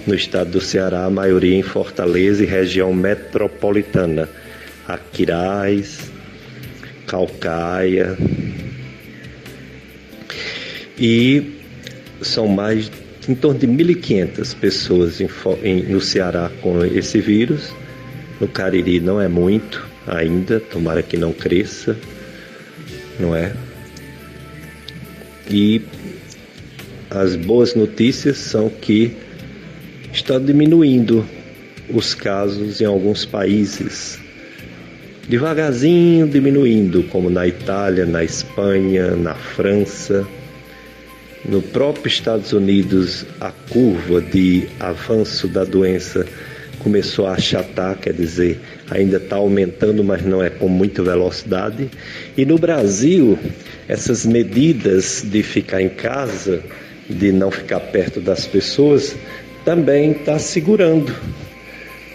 [0.07, 4.29] no estado do Ceará, a maioria em Fortaleza e região metropolitana.
[4.87, 6.11] Aquiraz,
[7.07, 8.17] Calcaia.
[10.97, 11.53] E
[12.21, 12.91] são mais
[13.27, 15.27] em torno de 1.500 pessoas em,
[15.63, 17.73] em, no Ceará com esse vírus.
[18.39, 21.97] No Cariri não é muito ainda, tomara que não cresça,
[23.19, 23.53] não é?
[25.49, 25.81] E
[27.09, 29.15] as boas notícias são que
[30.13, 31.25] está diminuindo
[31.89, 34.19] os casos em alguns países
[35.27, 40.25] devagarzinho diminuindo, como na Itália, na Espanha, na França.
[41.47, 46.25] No próprio Estados Unidos, a curva de avanço da doença
[46.79, 48.59] começou a achatar, quer dizer,
[48.89, 51.89] ainda está aumentando, mas não é com muita velocidade.
[52.35, 53.37] E no Brasil,
[53.87, 56.61] essas medidas de ficar em casa,
[57.09, 59.15] de não ficar perto das pessoas,
[59.63, 61.13] também está segurando.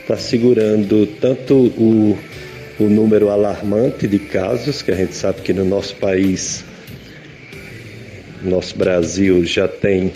[0.03, 2.19] Está segurando tanto o
[2.81, 6.65] o número alarmante de casos, que a gente sabe que no nosso país,
[8.43, 10.13] nosso Brasil, já tem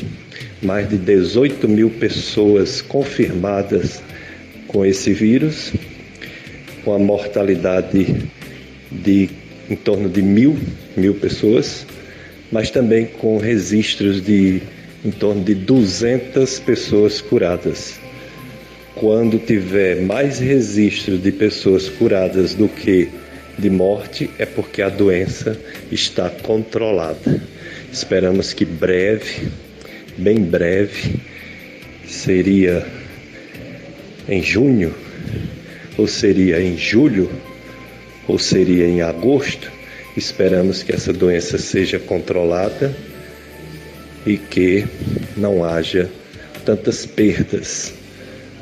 [0.63, 4.03] mais de 18 mil pessoas confirmadas
[4.67, 5.73] com esse vírus,
[6.85, 8.31] com a mortalidade
[8.91, 9.31] de
[9.69, 10.59] em torno de mil,
[10.97, 11.87] mil pessoas,
[12.53, 14.63] mas também com registros de
[15.05, 17.99] em torno de 200 pessoas curadas.
[18.95, 23.09] Quando tiver mais registros de pessoas curadas do que
[23.59, 25.59] de morte, é porque a doença
[25.91, 27.43] está controlada.
[27.95, 29.47] Esperamos que breve,
[30.19, 31.15] bem breve,
[32.05, 32.85] seria
[34.29, 34.93] em junho,
[35.97, 37.31] ou seria em julho,
[38.27, 39.71] ou seria em agosto.
[40.17, 42.93] Esperamos que essa doença seja controlada
[44.27, 44.85] e que
[45.37, 46.11] não haja
[46.65, 47.95] tantas perdas,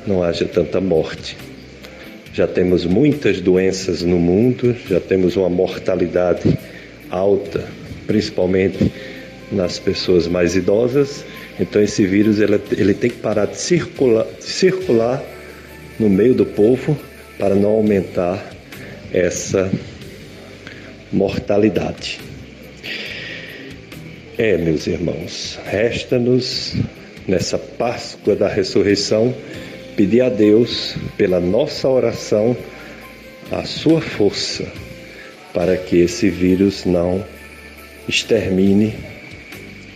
[0.06, 1.38] não haja tanta morte.
[2.34, 6.58] Já temos muitas doenças no mundo, já temos uma mortalidade
[7.10, 7.64] alta,
[8.06, 8.92] principalmente
[9.52, 11.24] nas pessoas mais idosas.
[11.60, 15.22] Então esse vírus ele, ele tem que parar de circular, de circular
[15.98, 16.98] no meio do povo
[17.38, 18.44] para não aumentar
[19.12, 19.70] essa
[21.12, 22.20] mortalidade.
[24.38, 26.74] É, meus irmãos, resta-nos
[27.28, 29.34] nessa Páscoa da ressurreição
[29.96, 32.56] pedir a Deus, pela nossa oração,
[33.50, 34.66] a sua força
[35.52, 37.24] para que esse vírus não
[38.08, 38.94] extermine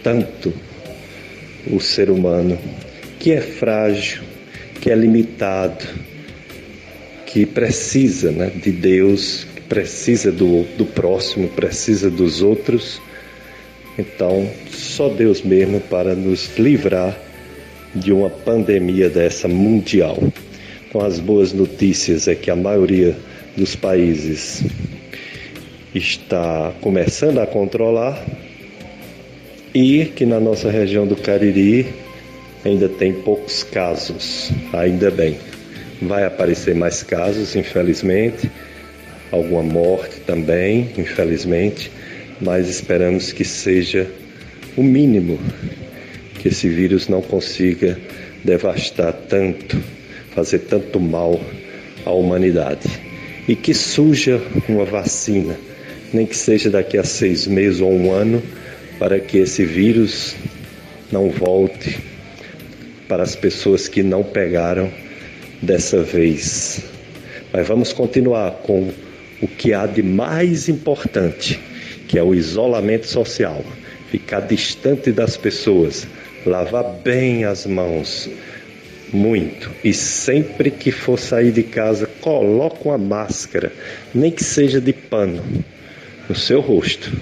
[0.06, 0.54] tanto
[1.68, 2.56] o ser humano,
[3.18, 4.22] que é frágil,
[4.80, 5.84] que é limitado,
[7.26, 13.02] que precisa né, de Deus, que precisa do, do próximo, precisa dos outros.
[13.98, 17.18] Então, só Deus mesmo para nos livrar
[17.92, 20.22] de uma pandemia dessa mundial.
[20.88, 23.16] Então, as boas notícias é que a maioria
[23.56, 24.62] dos países
[25.92, 28.24] está começando a controlar
[29.76, 31.86] e que na nossa região do Cariri
[32.64, 35.36] ainda tem poucos casos, ainda bem.
[36.00, 38.50] Vai aparecer mais casos, infelizmente,
[39.30, 41.92] alguma morte também, infelizmente,
[42.40, 44.10] mas esperamos que seja
[44.78, 45.38] o mínimo
[46.40, 47.98] que esse vírus não consiga
[48.42, 49.78] devastar tanto,
[50.34, 51.38] fazer tanto mal
[52.06, 52.88] à humanidade.
[53.46, 55.54] E que surja uma vacina,
[56.14, 58.42] nem que seja daqui a seis meses ou um ano,
[58.98, 60.34] para que esse vírus
[61.12, 61.98] não volte
[63.08, 64.90] para as pessoas que não pegaram
[65.62, 66.82] dessa vez.
[67.52, 68.90] Mas vamos continuar com
[69.40, 71.60] o que há de mais importante,
[72.08, 73.64] que é o isolamento social.
[74.10, 76.06] Ficar distante das pessoas,
[76.44, 78.28] lavar bem as mãos,
[79.12, 79.70] muito.
[79.84, 83.72] E sempre que for sair de casa, coloque uma máscara,
[84.14, 85.42] nem que seja de pano,
[86.28, 87.12] no seu rosto,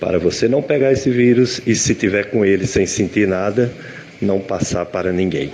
[0.00, 3.72] para você não pegar esse vírus e se tiver com ele sem sentir nada,
[4.20, 5.50] não passar para ninguém.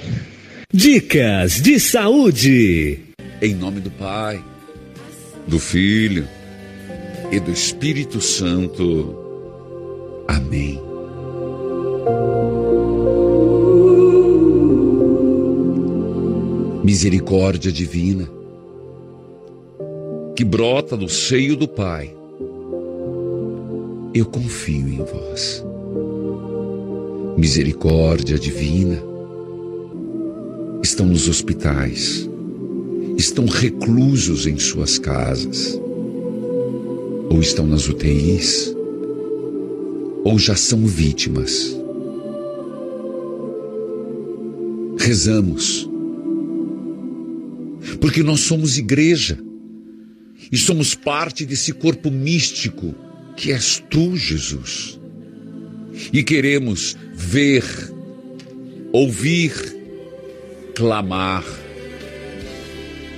[0.73, 3.01] Dicas de saúde.
[3.43, 4.43] Em nome do Pai,
[5.47, 6.29] do Filho
[7.33, 9.17] e do Espírito Santo.
[10.29, 10.81] Amém.
[16.85, 18.29] Misericórdia divina
[20.37, 22.15] que brota do seio do Pai
[24.13, 25.65] eu confio em vós.
[27.37, 29.01] Misericórdia divina,
[30.83, 32.29] estão nos hospitais,
[33.17, 35.81] estão reclusos em suas casas,
[37.31, 38.75] ou estão nas UTIs,
[40.25, 41.77] ou já são vítimas.
[44.99, 45.89] Rezamos,
[48.01, 49.39] porque nós somos igreja.
[50.53, 52.93] E somos parte desse corpo místico
[53.41, 55.01] que és tu, Jesus.
[56.13, 57.65] E queremos ver,
[58.93, 59.53] ouvir,
[60.75, 61.43] clamar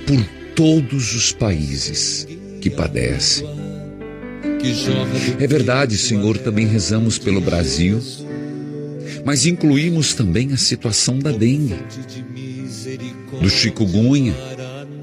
[0.07, 0.25] por
[0.55, 2.25] todos os países
[2.61, 3.45] que padecem.
[5.41, 8.01] É verdade, Senhor, também rezamos pelo Brasil,
[9.25, 11.75] mas incluímos também a situação da dengue,
[13.41, 14.35] do chikungunya,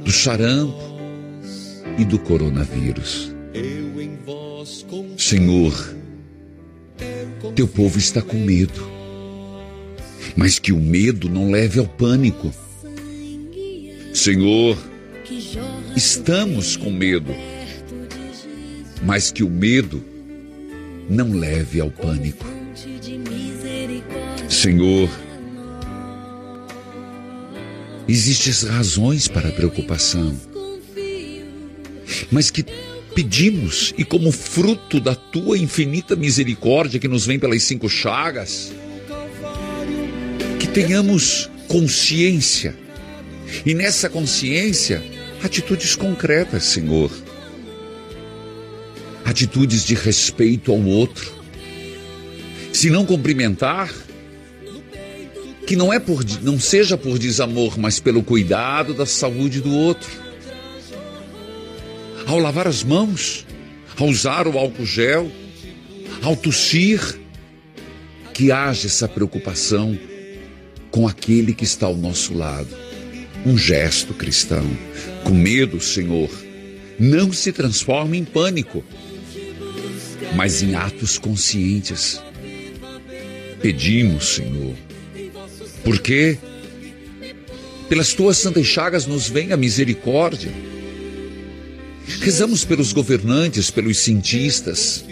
[0.03, 0.99] do charampo
[1.99, 3.39] e do coronavírus.
[5.31, 5.95] Senhor,
[7.55, 8.85] teu povo está com medo,
[10.35, 12.53] mas que o medo não leve ao pânico.
[14.13, 14.77] Senhor,
[15.95, 17.33] estamos com medo,
[19.05, 20.03] mas que o medo
[21.09, 22.45] não leve ao pânico.
[24.49, 25.09] Senhor,
[28.09, 30.37] existem razões para preocupação,
[32.33, 32.65] mas que
[33.15, 38.73] pedimos e como fruto da tua infinita misericórdia que nos vem pelas cinco chagas,
[40.59, 42.75] que tenhamos consciência
[43.65, 45.03] E nessa consciência,
[45.43, 47.11] atitudes concretas, Senhor.
[49.25, 51.33] Atitudes de respeito ao outro.
[52.73, 53.93] Se não cumprimentar,
[55.67, 60.11] que não é por não seja por desamor, mas pelo cuidado da saúde do outro.
[62.31, 63.45] Ao lavar as mãos,
[63.99, 65.33] ao usar o álcool gel,
[66.23, 67.19] ao tossir,
[68.33, 69.99] que haja essa preocupação
[70.93, 72.69] com aquele que está ao nosso lado.
[73.45, 74.65] Um gesto cristão.
[75.25, 76.31] Com medo, Senhor,
[77.01, 78.85] não se transforma em pânico,
[80.37, 82.23] mas em atos conscientes.
[83.61, 84.77] Pedimos, Senhor,
[85.83, 86.39] porque
[87.89, 90.70] pelas tuas santas chagas nos vem a misericórdia.
[92.19, 95.05] Rezamos pelos governantes, pelos cientistas,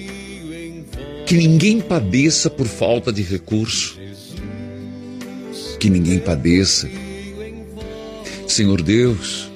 [1.26, 3.98] que ninguém padeça por falta de recurso,
[5.78, 6.90] que ninguém padeça.
[8.46, 9.48] Senhor Deus,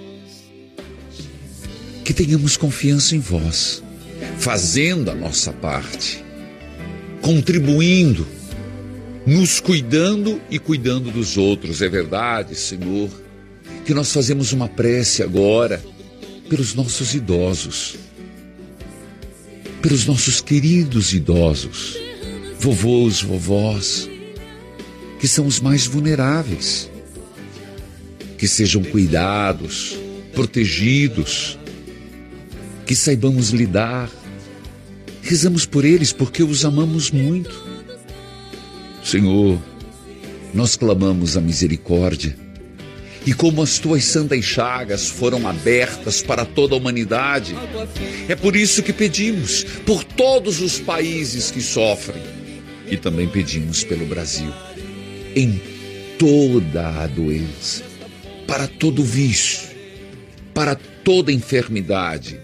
[2.05, 3.83] que tenhamos confiança em vós,
[4.39, 6.23] fazendo a nossa parte,
[7.21, 8.27] contribuindo,
[9.27, 11.83] nos cuidando e cuidando dos outros.
[11.83, 13.09] É verdade, Senhor,
[13.85, 15.83] que nós fazemos uma prece agora
[16.49, 17.97] pelos nossos idosos
[19.83, 21.99] pelos nossos queridos idosos,
[22.61, 24.09] vovôs, vovós,
[25.19, 26.89] que são os mais vulneráveis.
[28.39, 29.97] Que sejam cuidados,
[30.33, 31.59] protegidos,
[32.87, 34.11] que saibamos lidar.
[35.21, 37.63] Rezamos por eles porque os amamos muito.
[39.05, 39.61] Senhor,
[40.55, 42.37] nós clamamos a misericórdia
[43.25, 47.55] e como as tuas santas chagas foram abertas para toda a humanidade.
[48.29, 52.23] É por isso que pedimos por todos os países que sofrem
[52.89, 54.53] e também pedimos pelo Brasil,
[55.35, 55.61] em
[56.19, 57.83] toda a doença,
[58.47, 59.69] para todo vício,
[60.53, 62.39] para toda enfermidade,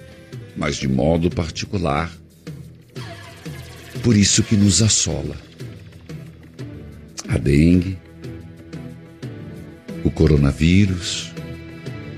[0.56, 2.10] mas de modo particular,
[4.02, 5.36] por isso que nos assola
[7.28, 7.98] a dengue,
[10.04, 11.32] o coronavírus,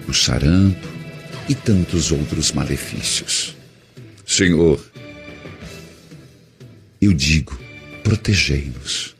[0.08, 0.88] o sarampo
[1.48, 3.56] e tantos outros malefícios.
[4.26, 4.80] Senhor,
[7.00, 7.58] eu digo,
[8.04, 9.16] protegei-nos.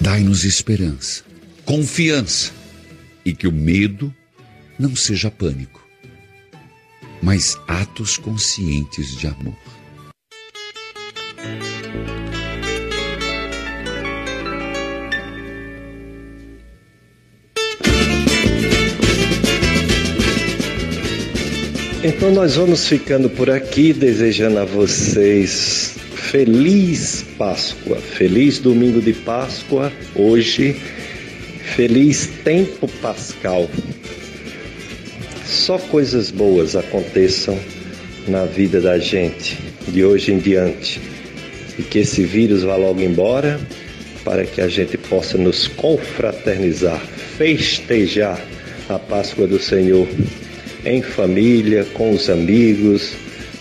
[0.00, 1.24] Dai-nos esperança,
[1.64, 2.52] confiança
[3.24, 4.14] e que o medo
[4.78, 5.84] não seja pânico,
[7.20, 9.58] mas atos conscientes de amor.
[22.02, 29.92] Então nós vamos ficando por aqui, desejando a vocês feliz Páscoa, feliz domingo de Páscoa,
[30.14, 30.76] hoje,
[31.74, 33.68] feliz tempo pascal.
[35.44, 37.58] Só coisas boas aconteçam
[38.28, 39.58] na vida da gente
[39.88, 41.00] de hoje em diante
[41.76, 43.60] e que esse vírus vá logo embora
[44.24, 47.00] para que a gente possa nos confraternizar,
[47.36, 48.40] festejar
[48.88, 50.06] a Páscoa do Senhor
[50.84, 53.12] em família, com os amigos,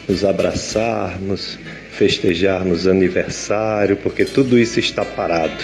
[0.08, 1.58] nos abraçarmos,
[1.92, 5.64] festejarmos aniversário, porque tudo isso está parado.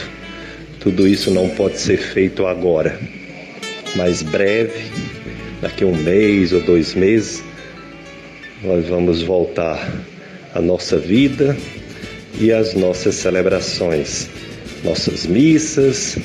[0.80, 3.00] Tudo isso não pode ser feito agora,
[3.96, 4.84] mas breve,
[5.62, 7.42] daqui a um mês ou dois meses,
[8.62, 9.90] nós vamos voltar
[10.54, 11.56] à nossa vida
[12.38, 14.28] e às nossas celebrações,
[14.84, 16.18] nossas missas,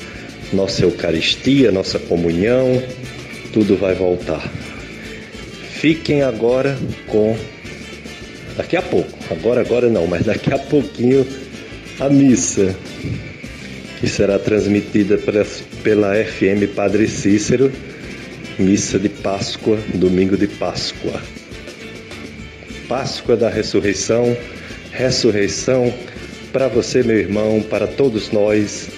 [0.51, 2.83] nossa Eucaristia, nossa comunhão,
[3.53, 4.43] tudo vai voltar.
[5.79, 6.77] Fiquem agora
[7.07, 7.37] com.
[8.57, 11.25] Daqui a pouco, agora, agora não, mas daqui a pouquinho
[12.01, 12.75] a missa,
[13.97, 15.47] que será transmitida pela,
[15.81, 17.71] pela FM Padre Cícero,
[18.59, 21.21] missa de Páscoa, domingo de Páscoa.
[22.89, 24.35] Páscoa da ressurreição,
[24.91, 25.93] ressurreição
[26.51, 28.89] para você, meu irmão, para todos nós,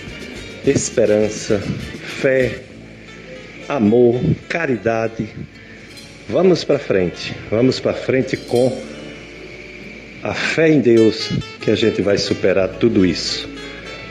[0.66, 2.60] esperança, fé,
[3.70, 5.30] amor, caridade
[6.30, 8.76] Vamos para frente, vamos para frente com
[10.23, 11.30] a fé em Deus
[11.60, 13.49] que a gente vai superar tudo isso.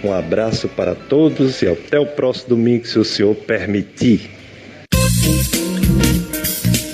[0.03, 4.31] Um abraço para todos e até o próximo domingo, se o Senhor permitir.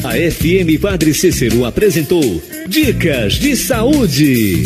[0.05, 4.63] A FM Padre Cícero apresentou Dicas de Saúde.